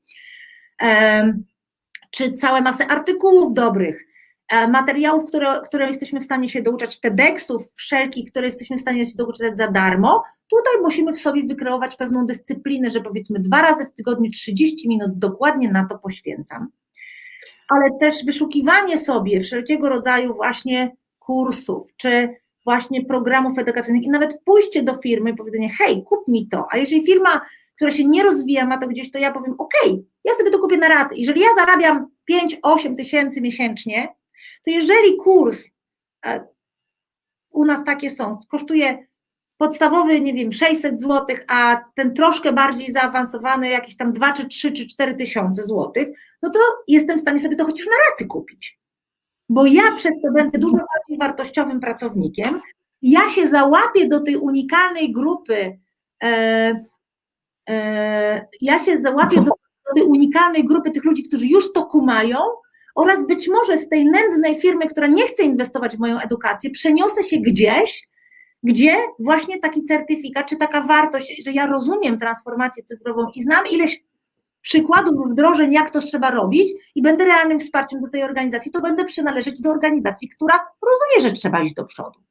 [2.10, 4.06] czy całe masę artykułów dobrych,
[4.52, 9.06] e, materiałów, które, które jesteśmy w stanie się douczać, TEDxów wszelkich, które jesteśmy w stanie
[9.06, 10.22] się douczać za darmo.
[10.50, 15.18] Tutaj musimy w sobie wykreować pewną dyscyplinę, że powiedzmy dwa razy w tygodniu 30 minut
[15.18, 16.68] dokładnie na to poświęcam
[17.68, 22.28] ale też wyszukiwanie sobie wszelkiego rodzaju właśnie kursów, czy
[22.64, 26.76] właśnie programów edukacyjnych i nawet pójście do firmy i powiedzenie, hej, kup mi to, a
[26.76, 27.40] jeżeli firma,
[27.76, 29.74] która się nie rozwija, ma to gdzieś, to ja powiem, ok,
[30.24, 31.14] ja sobie to kupię na raty.
[31.18, 32.06] Jeżeli ja zarabiam
[32.64, 34.14] 5-8 tysięcy miesięcznie,
[34.64, 35.70] to jeżeli kurs,
[36.26, 36.48] e,
[37.50, 39.06] u nas takie są, kosztuje
[39.58, 44.72] podstawowy, nie wiem, 600 zł, a ten troszkę bardziej zaawansowany, jakieś tam 2 czy 3
[44.72, 46.08] czy 4 tysiące złotych,
[46.42, 48.78] no to jestem w stanie sobie to chociaż na raty kupić.
[49.48, 52.60] Bo ja przez to będę dużo bardziej wartościowym pracownikiem.
[53.02, 55.78] Ja się załapię do tej unikalnej grupy,
[56.22, 56.84] e,
[57.68, 59.50] e, ja się załapię do,
[59.88, 62.38] do tej unikalnej grupy tych ludzi, którzy już to kumają,
[62.94, 67.22] oraz być może z tej nędznej firmy, która nie chce inwestować w moją edukację, przeniosę
[67.22, 68.08] się gdzieś,
[68.66, 74.04] gdzie właśnie taki certyfikat, czy taka wartość, że ja rozumiem transformację cyfrową i znam ileś
[74.62, 79.04] przykładów wdrożeń, jak to trzeba robić i będę realnym wsparciem do tej organizacji, to będę
[79.04, 82.25] przynależeć do organizacji, która rozumie, że trzeba iść do przodu.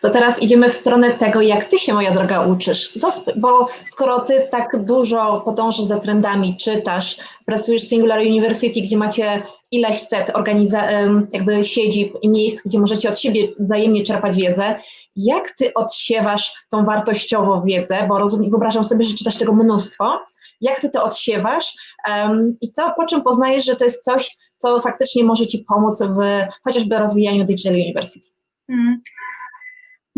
[0.00, 2.90] To teraz idziemy w stronę tego, jak ty się, moja droga, uczysz.
[3.36, 7.16] bo skoro ty tak dużo podążasz za trendami, czytasz,
[7.46, 13.08] pracujesz w Singular University, gdzie macie ileś set organiza- jakby siedzib i miejsc, gdzie możecie
[13.08, 14.74] od siebie wzajemnie czerpać wiedzę,
[15.16, 20.20] jak ty odsiewasz tą wartościową wiedzę, bo rozumiem, wyobrażam sobie, że czytasz tego mnóstwo,
[20.60, 21.74] jak ty to odsiewasz
[22.08, 26.02] um, i co, po czym poznajesz, że to jest coś, co faktycznie może ci pomóc
[26.02, 28.28] w chociażby rozwijaniu Digital University?
[28.66, 29.02] Hmm.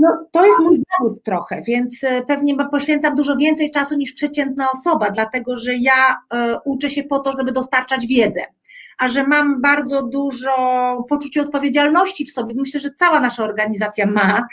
[0.05, 4.67] No, to jest mój zawód trochę, więc e, pewnie poświęcam dużo więcej czasu niż przeciętna
[4.75, 8.41] osoba, dlatego że ja y, uczę się po to, żeby dostarczać wiedzę.
[8.99, 10.51] A że mam bardzo dużo
[11.09, 14.47] poczucia odpowiedzialności w sobie, myślę, że cała nasza organizacja ma,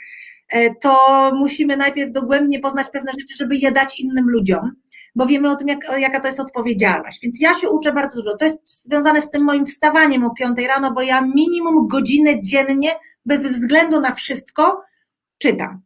[0.82, 0.98] to
[1.36, 4.72] musimy najpierw dogłębnie poznać pewne rzeczy, żeby je dać innym ludziom,
[5.16, 7.20] bo wiemy o tym, jak, jaka to jest odpowiedzialność.
[7.24, 8.38] Więc ja się uczę bardzo dużo.
[8.38, 12.92] To jest związane z tym moim wstawaniem o 5 rano, bo ja minimum godzinę dziennie,
[13.26, 14.82] bez względu na wszystko,
[15.42, 15.82] czytam.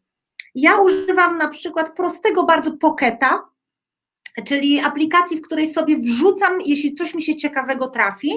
[0.55, 3.49] Ja używam na przykład prostego bardzo poketa,
[4.45, 8.31] czyli aplikacji, w której sobie wrzucam, jeśli coś mi się ciekawego trafi.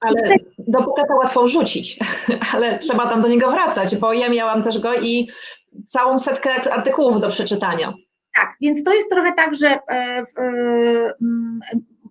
[0.00, 1.98] Ale do poketa łatwo wrzucić,
[2.54, 5.28] ale trzeba tam do niego wracać, bo ja miałam też go i
[5.86, 7.94] całą setkę artykułów do przeczytania.
[8.36, 10.24] Tak, więc to jest trochę tak, że e, e,
[11.22, 11.60] mm,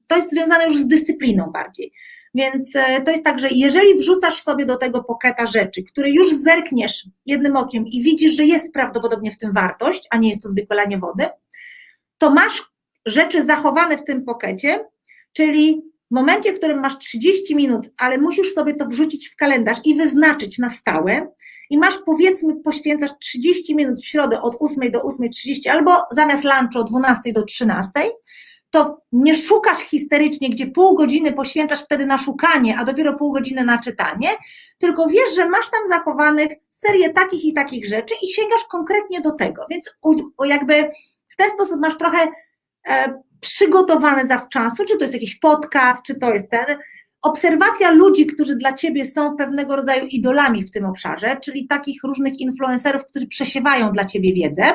[0.08, 1.94] to jest związane już z dyscypliną bardziej.
[2.36, 6.34] Więc e, to jest tak, że jeżeli wrzucasz sobie do tego poketa rzeczy, które już
[6.34, 10.50] zerkniesz jednym okiem i widzisz, że jest prawdopodobnie w tym wartość, a nie jest to
[10.50, 11.26] zwykłe lanie wody,
[12.18, 12.74] to masz
[13.06, 14.86] rzeczy zachowane w tym pokecie,
[15.34, 15.82] czyli
[16.12, 19.96] w momencie, w którym masz 30 minut, ale musisz sobie to wrzucić w kalendarz i
[19.96, 21.28] wyznaczyć na stałe,
[21.70, 26.80] i masz powiedzmy, poświęcasz 30 minut w środę od 8 do 8.30 albo zamiast lunchu
[26.80, 27.92] od 12 do 13,
[28.74, 33.64] to nie szukasz histerycznie, gdzie pół godziny poświęcasz wtedy na szukanie, a dopiero pół godziny
[33.64, 34.28] na czytanie,
[34.78, 39.32] tylko wiesz, że masz tam zachowanych serię takich i takich rzeczy i sięgasz konkretnie do
[39.32, 39.66] tego.
[39.70, 39.98] Więc
[40.46, 40.90] jakby
[41.28, 42.28] w ten sposób masz trochę
[42.88, 46.78] e, przygotowane zawczasu, czy to jest jakiś podcast, czy to jest ten.
[47.22, 52.40] Obserwacja ludzi, którzy dla ciebie są pewnego rodzaju idolami w tym obszarze, czyli takich różnych
[52.40, 54.74] influencerów, którzy przesiewają dla ciebie wiedzę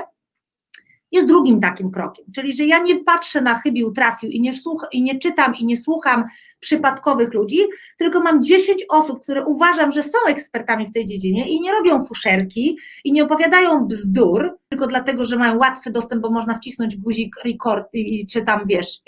[1.12, 2.24] jest drugim takim krokiem.
[2.34, 5.66] Czyli, że ja nie patrzę na chybił, trafił i nie, słuch, i nie czytam i
[5.66, 6.24] nie słucham
[6.60, 7.58] przypadkowych ludzi,
[7.98, 12.04] tylko mam 10 osób, które uważam, że są ekspertami w tej dziedzinie i nie robią
[12.04, 17.36] fuszerki i nie opowiadają bzdur, tylko dlatego, że mają łatwy dostęp, bo można wcisnąć guzik
[17.44, 18.98] record i, czy tam wiesz,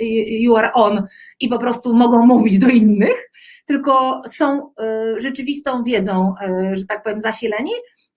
[0.41, 1.07] you are on
[1.41, 3.31] i po prostu mogą mówić do innych,
[3.67, 4.73] tylko są
[5.17, 6.35] y, rzeczywistą wiedzą,
[6.73, 7.71] y, że tak powiem, zasileni,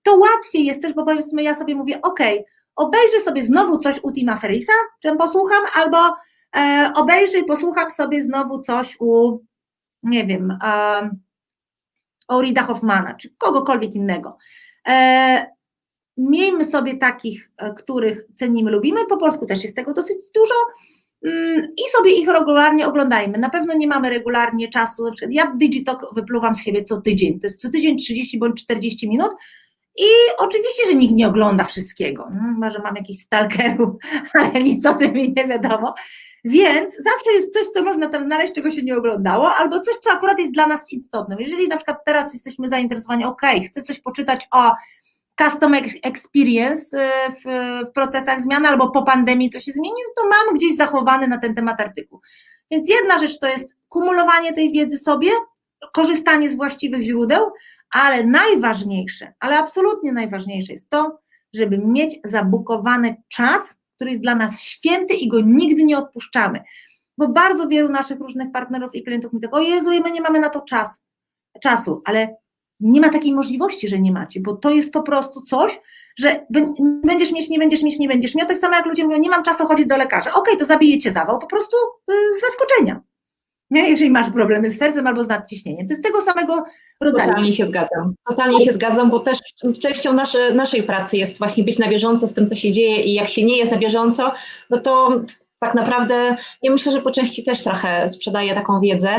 [0.03, 2.19] to łatwiej jest też, bo powiedzmy, ja sobie mówię, ok,
[2.75, 5.97] obejrzę sobie znowu coś u Tima Ferrisa, czym posłucham, albo
[6.55, 9.39] e, obejrzę i posłucham sobie znowu coś u,
[10.03, 11.09] nie wiem, e,
[12.27, 14.37] o Rida Hoffmana, czy kogokolwiek innego.
[14.87, 15.53] E,
[16.17, 20.53] miejmy sobie takich, e, których cenimy, lubimy, po polsku też jest tego dosyć dużo,
[21.25, 23.37] mm, i sobie ich regularnie oglądajmy.
[23.37, 25.03] Na pewno nie mamy regularnie czasu.
[25.29, 27.39] Ja Digitalk wypluwam z siebie co tydzień.
[27.39, 29.31] To jest co tydzień 30 bądź 40 minut,
[29.97, 32.27] i oczywiście, że nikt nie ogląda wszystkiego.
[32.33, 33.89] No, chyba, że mam jakichś stalkerów,
[34.39, 35.93] ale nic o tym mi nie wiadomo.
[36.45, 40.11] Więc zawsze jest coś, co można tam znaleźć, czego się nie oglądało, albo coś, co
[40.11, 41.35] akurat jest dla nas istotne.
[41.39, 44.71] Jeżeli na przykład teraz jesteśmy zainteresowani, ok, chcę coś poczytać o
[45.41, 45.73] custom
[46.03, 47.43] experience y, w,
[47.89, 51.55] w procesach zmiany, albo po pandemii coś się zmieni, to mam gdzieś zachowany na ten
[51.55, 52.21] temat artykuł.
[52.71, 55.29] Więc jedna rzecz to jest kumulowanie tej wiedzy sobie,
[55.93, 57.51] korzystanie z właściwych źródeł,
[57.93, 61.19] ale najważniejsze, ale absolutnie najważniejsze jest to,
[61.53, 66.63] żeby mieć zabukowany czas, który jest dla nas święty i go nigdy nie odpuszczamy.
[67.17, 70.39] Bo bardzo wielu naszych różnych partnerów i klientów mi tak, o Jezu, my nie mamy
[70.39, 71.01] na to czas,
[71.61, 72.35] czasu, ale
[72.79, 75.81] nie ma takiej możliwości, że nie macie, bo to jest po prostu coś,
[76.19, 76.45] że
[77.03, 78.47] będziesz mieć, nie będziesz mieć, nie będziesz miał.
[78.47, 80.29] Tak samo jak ludzie mówią, nie mam czasu chodzić do lekarza.
[80.29, 81.77] Okej, okay, to zabijecie zawał, po prostu
[82.11, 83.01] y, z zaskoczenia
[83.71, 83.89] nie?
[83.89, 85.87] jeżeli masz problemy z sercem albo z nadciśnieniem.
[85.87, 86.65] To jest tego samego
[87.01, 87.29] rodzaju.
[87.29, 88.15] Totalnie się zgadzam.
[88.29, 89.39] Totalnie się zgadzam, bo też
[89.81, 93.13] częścią nasze, naszej pracy jest właśnie być na bieżąco z tym, co się dzieje i
[93.13, 94.33] jak się nie jest na bieżąco,
[94.69, 95.21] no to
[95.63, 99.09] tak naprawdę ja myślę, że po części też trochę sprzedaję taką wiedzę.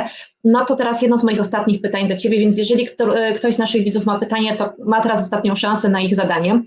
[0.45, 3.55] No to teraz jedno z moich ostatnich pytań do Ciebie, więc jeżeli kto, e, ktoś
[3.55, 6.63] z naszych widzów ma pytanie, to ma teraz ostatnią szansę na ich zadanie.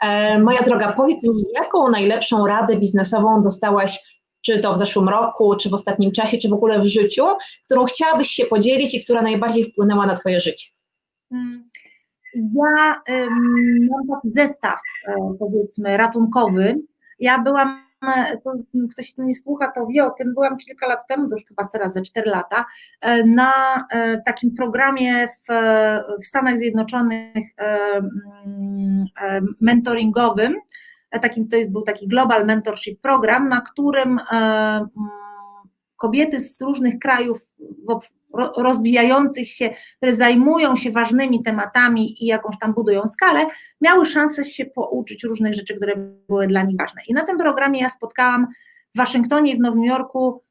[0.00, 4.11] E, moja droga, powiedz mi, jaką najlepszą radę biznesową dostałaś
[4.42, 7.24] czy to w zeszłym roku, czy w ostatnim czasie, czy w ogóle w życiu,
[7.64, 10.66] którą chciałabyś się podzielić i która najbardziej wpłynęła na Twoje życie?
[11.28, 11.70] Hmm.
[12.34, 16.74] Ja um, mam taki zestaw, e, powiedzmy, ratunkowy.
[17.20, 17.84] Ja byłam,
[18.16, 18.52] e, to,
[18.90, 21.68] ktoś tu nie słucha, to wie o tym, byłam kilka lat temu, to już chyba
[21.72, 22.64] teraz ze 4 lata,
[23.00, 23.52] e, na
[24.26, 25.52] takim programie w,
[26.22, 27.46] w Stanach Zjednoczonych
[29.60, 30.54] mentoringowym,
[31.18, 34.86] takim, to jest, był taki Global Mentorship Program, na którym e,
[35.96, 37.38] kobiety z różnych krajów
[38.56, 43.46] rozwijających się, które zajmują się ważnymi tematami i jakąś tam budują skalę,
[43.80, 45.96] miały szansę się pouczyć różnych rzeczy, które
[46.28, 47.02] były dla nich ważne.
[47.08, 48.46] I na tym programie ja spotkałam
[48.94, 50.42] w Waszyngtonie i w Nowym Jorku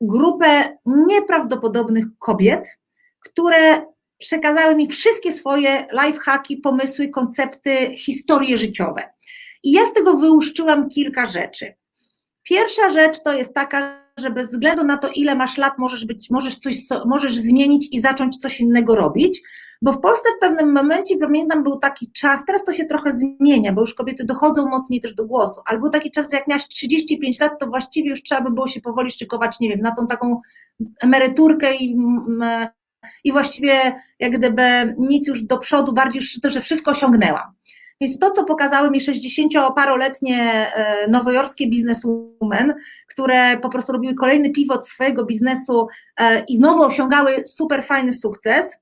[0.00, 2.78] grupę nieprawdopodobnych kobiet,
[3.20, 3.86] które
[4.18, 9.02] przekazały mi wszystkie swoje lifehacki, pomysły, koncepty, historie życiowe.
[9.62, 11.74] I ja z tego wyłuszczyłam kilka rzeczy.
[12.42, 16.30] Pierwsza rzecz to jest taka, że bez względu na to, ile masz lat, możesz, być,
[16.30, 19.42] możesz coś możesz zmienić i zacząć coś innego robić,
[19.82, 23.72] Bo w Polsce w pewnym momencie, pamiętam, był taki czas, teraz to się trochę zmienia,
[23.72, 26.68] bo już kobiety dochodzą mocniej też do głosu, ale był taki czas, że jak miałaś
[26.68, 30.06] 35 lat, to właściwie już trzeba by było się powoli szykować, nie wiem, na tą
[30.06, 30.40] taką
[31.02, 32.68] emeryturkę i, mm,
[33.24, 37.52] i właściwie jak gdyby nic już do przodu, bardziej już to, że wszystko osiągnęłam.
[38.02, 42.74] Więc to, co pokazały mi 60-paroletnie e, nowojorskie bizneswomen,
[43.08, 45.86] które po prostu robiły kolejny pivot swojego biznesu
[46.16, 48.76] e, i znowu osiągały super fajny sukces,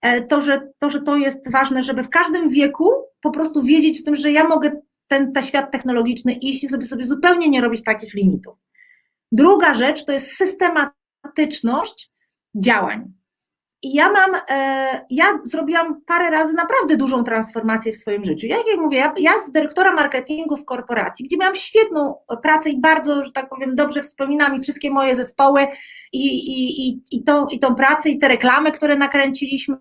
[0.00, 2.90] e, to że, to, że to jest ważne, żeby w każdym wieku
[3.20, 6.84] po prostu wiedzieć o tym, że ja mogę ten, ten świat technologiczny iść i sobie,
[6.84, 8.58] sobie zupełnie nie robić takich limitów.
[9.32, 12.10] Druga rzecz to jest systematyczność
[12.54, 13.15] działań.
[13.86, 18.46] I ja mam, e, ja zrobiłam parę razy naprawdę dużą transformację w swoim życiu.
[18.46, 22.80] Jak, jak mówię, ja, ja z dyrektora marketingu w korporacji, gdzie miałam świetną pracę i
[22.80, 25.66] bardzo, że tak powiem, dobrze wspominam i wszystkie moje zespoły
[26.12, 29.76] i, i, i, i, tą, i tą pracę i te reklamy, które nakręciliśmy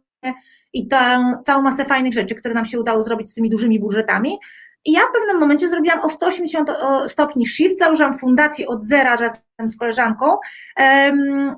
[0.73, 4.37] i tę całą masę fajnych rzeczy, które nam się udało zrobić z tymi dużymi budżetami,
[4.85, 6.69] i ja w pewnym momencie zrobiłam o 180
[7.07, 10.25] stopni shift, założyłam fundację od zera razem z koleżanką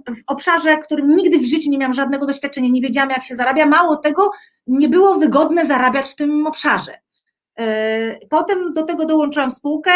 [0.07, 3.65] w obszarze, którym nigdy w życiu nie miałam żadnego doświadczenia, nie wiedziałam jak się zarabia,
[3.65, 4.31] mało tego,
[4.67, 6.99] nie było wygodne zarabiać w tym obszarze.
[7.59, 9.91] E, potem do tego dołączyłam spółkę,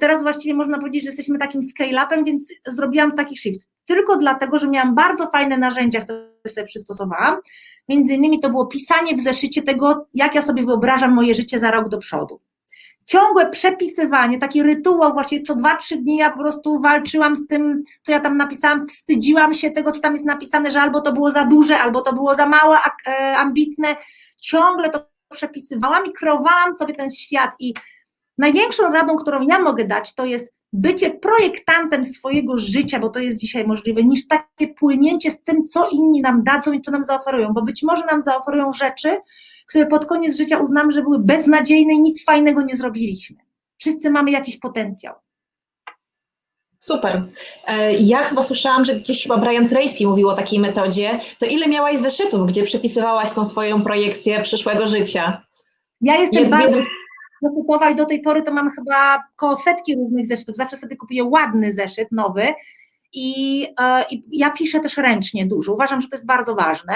[0.00, 3.68] teraz właściwie można powiedzieć, że jesteśmy takim scale-upem, więc zrobiłam taki shift.
[3.84, 7.36] Tylko dlatego, że miałam bardzo fajne narzędzia, które sobie przystosowałam.
[7.88, 11.70] Między innymi to było pisanie w zeszycie tego, jak ja sobie wyobrażam moje życie za
[11.70, 12.40] rok do przodu
[13.08, 17.82] ciągłe przepisywanie, taki rytuał, właśnie co dwa, trzy dni ja po prostu walczyłam z tym,
[18.02, 21.30] co ja tam napisałam, wstydziłam się tego, co tam jest napisane, że albo to było
[21.30, 23.96] za duże, albo to było za małe, e, ambitne.
[24.40, 27.50] Ciągle to przepisywałam i kreowałam sobie ten świat.
[27.58, 27.74] I
[28.38, 33.40] największą radą, którą ja mogę dać, to jest bycie projektantem swojego życia, bo to jest
[33.40, 37.52] dzisiaj możliwe, niż takie płynięcie z tym, co inni nam dadzą i co nam zaoferują,
[37.52, 39.16] bo być może nam zaoferują rzeczy,
[39.68, 43.36] które pod koniec życia uznamy, że były beznadziejne i nic fajnego nie zrobiliśmy.
[43.78, 45.14] Wszyscy mamy jakiś potencjał.
[46.78, 47.28] Super.
[47.66, 51.20] E, ja chyba słyszałam, że gdzieś chyba Brian Tracy mówił o takiej metodzie.
[51.38, 55.42] To ile miałaś zeszytów, gdzie przepisywałaś tą swoją projekcję przyszłego życia?
[56.00, 56.78] Ja jestem Jed, bardzo
[57.42, 60.56] zakupowa i do tej pory to mam chyba koło setki różnych zeszytów.
[60.56, 62.46] Zawsze sobie kupuję ładny zeszyt, nowy
[63.12, 65.72] i, e, i ja piszę też ręcznie dużo.
[65.72, 66.94] Uważam, że to jest bardzo ważne.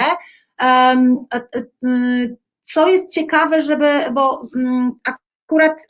[2.63, 5.85] Co jest ciekawe, żeby, bo mm, akurat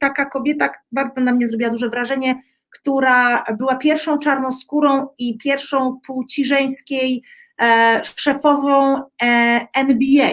[0.00, 2.40] taka kobieta bardzo na mnie zrobiła duże wrażenie,
[2.70, 7.22] która była pierwszą czarnoskórą i pierwszą płci żeńskiej
[7.62, 10.30] e, szefową e, NBA.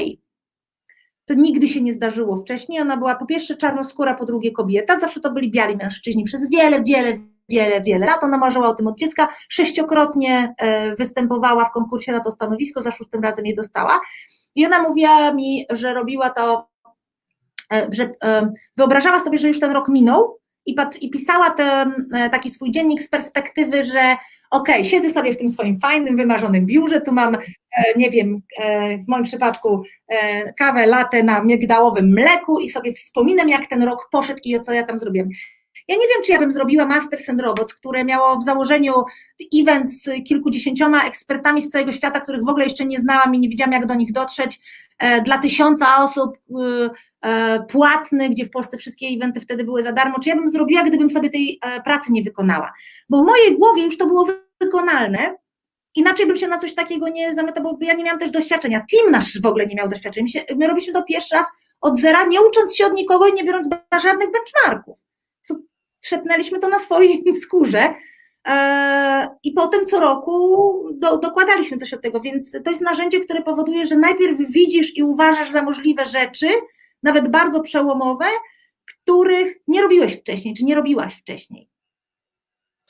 [1.25, 2.81] To nigdy się nie zdarzyło wcześniej.
[2.81, 4.99] Ona była po pierwsze czarnoskóra, po drugie kobieta.
[4.99, 7.19] Zawsze to byli biali mężczyźni przez wiele, wiele,
[7.49, 8.23] wiele, wiele lat.
[8.23, 9.27] Ona marzyła o tym od dziecka.
[9.49, 13.99] Sześciokrotnie e, występowała w konkursie na to stanowisko, za szóstym razem je dostała.
[14.55, 16.67] I ona mówiła mi, że robiła to,
[17.73, 20.37] e, że e, wyobrażała sobie, że już ten rok minął
[21.01, 24.15] i, pisała ten, e, taki swój dziennik z perspektywy, że
[24.51, 27.37] okej, okay, siedzę sobie w tym swoim fajnym, wymarzonym biurze, tu mam,
[27.95, 28.35] nie wiem,
[29.05, 29.83] w moim przypadku
[30.57, 34.83] kawę, latę na migdałowym mleku i sobie wspominam, jak ten rok poszedł i co ja
[34.83, 35.29] tam zrobiłem.
[35.91, 38.93] Ja nie wiem, czy ja bym zrobiła Masters and Robots, które miało w założeniu
[39.61, 43.49] event z kilkudziesięcioma ekspertami z całego świata, których w ogóle jeszcze nie znałam i nie
[43.49, 44.59] wiedziałam, jak do nich dotrzeć,
[44.99, 46.89] e, dla tysiąca osób e,
[47.21, 50.83] e, płatny, gdzie w Polsce wszystkie eventy wtedy były za darmo, czy ja bym zrobiła,
[50.83, 52.73] gdybym sobie tej pracy nie wykonała.
[53.09, 54.27] Bo w mojej głowie już to było
[54.61, 55.35] wykonalne,
[55.95, 58.85] inaczej bym się na coś takiego nie zamytała, bo ja nie miałam też doświadczenia.
[58.91, 60.23] Team nasz w ogóle nie miał doświadczenia.
[60.23, 61.45] My, się, my robiliśmy to pierwszy raz
[61.81, 63.67] od zera, nie ucząc się od nikogo i nie biorąc
[64.03, 65.01] żadnych benchmarków
[66.01, 67.93] trzepnęliśmy to na swojej skórze.
[68.47, 73.41] E, I potem co roku do, dokładaliśmy coś od tego, więc to jest narzędzie, które
[73.41, 76.47] powoduje, że najpierw widzisz i uważasz za możliwe rzeczy,
[77.03, 78.25] nawet bardzo przełomowe,
[78.85, 81.70] których nie robiłeś wcześniej, czy nie robiłaś wcześniej.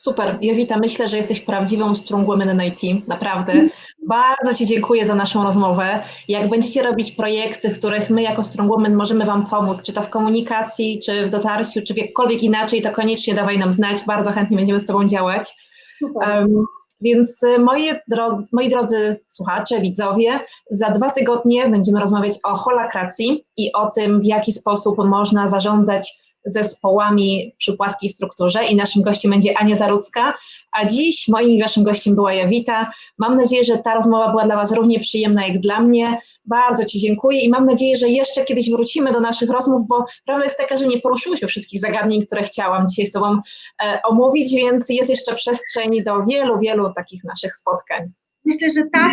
[0.02, 3.52] Super, Jowita, myślę, że jesteś prawdziwą strong women in IT, naprawdę.
[3.52, 3.70] Mm.
[4.08, 6.04] Bardzo Ci dziękuję za naszą rozmowę.
[6.28, 10.02] Jak będziecie robić projekty, w których my jako strong women możemy Wam pomóc, czy to
[10.02, 14.58] w komunikacji, czy w dotarciu, czy jakkolwiek inaczej, to koniecznie dawaj nam znać, bardzo chętnie
[14.58, 15.54] będziemy z Tobą działać.
[16.02, 16.66] Um,
[17.02, 20.40] więc moi, dro moi drodzy słuchacze, widzowie,
[20.70, 26.31] za dwa tygodnie będziemy rozmawiać o holakracji i o tym, w jaki sposób można zarządzać
[26.46, 30.34] zespołami przy płaskiej strukturze i naszym gościem będzie Ania Zarudzka,
[30.72, 32.92] a dziś moim i waszym gościem była Jawita.
[33.18, 36.18] Mam nadzieję, że ta rozmowa była dla was równie przyjemna jak dla mnie.
[36.46, 40.44] Bardzo ci dziękuję i mam nadzieję, że jeszcze kiedyś wrócimy do naszych rozmów, bo prawda
[40.44, 43.40] jest taka, że nie poruszyłyśmy wszystkich zagadnień, które chciałam dzisiaj z tobą
[43.84, 48.12] e, omówić, więc jest jeszcze przestrzeń do wielu, wielu takich naszych spotkań.
[48.46, 49.12] Myślę, że tak,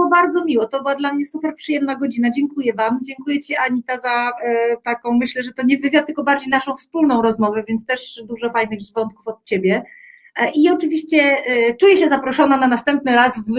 [0.00, 0.66] było bardzo miło.
[0.66, 2.30] To była dla mnie super przyjemna godzina.
[2.30, 2.98] Dziękuję Wam.
[3.02, 7.22] Dziękuję Ci, Anita, za e, taką, myślę, że to nie wywiad, tylko bardziej naszą wspólną
[7.22, 9.82] rozmowę, więc też dużo fajnych wątków od Ciebie.
[10.36, 13.52] E, I oczywiście e, czuję się zaproszona na następny raz w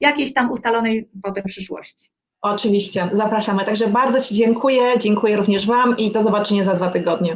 [0.00, 2.10] jakiejś tam ustalonej potem przyszłości.
[2.42, 3.64] Oczywiście, zapraszamy.
[3.64, 7.28] Także bardzo Ci dziękuję, dziękuję również Wam i do zobaczenia za dwa tygodnie.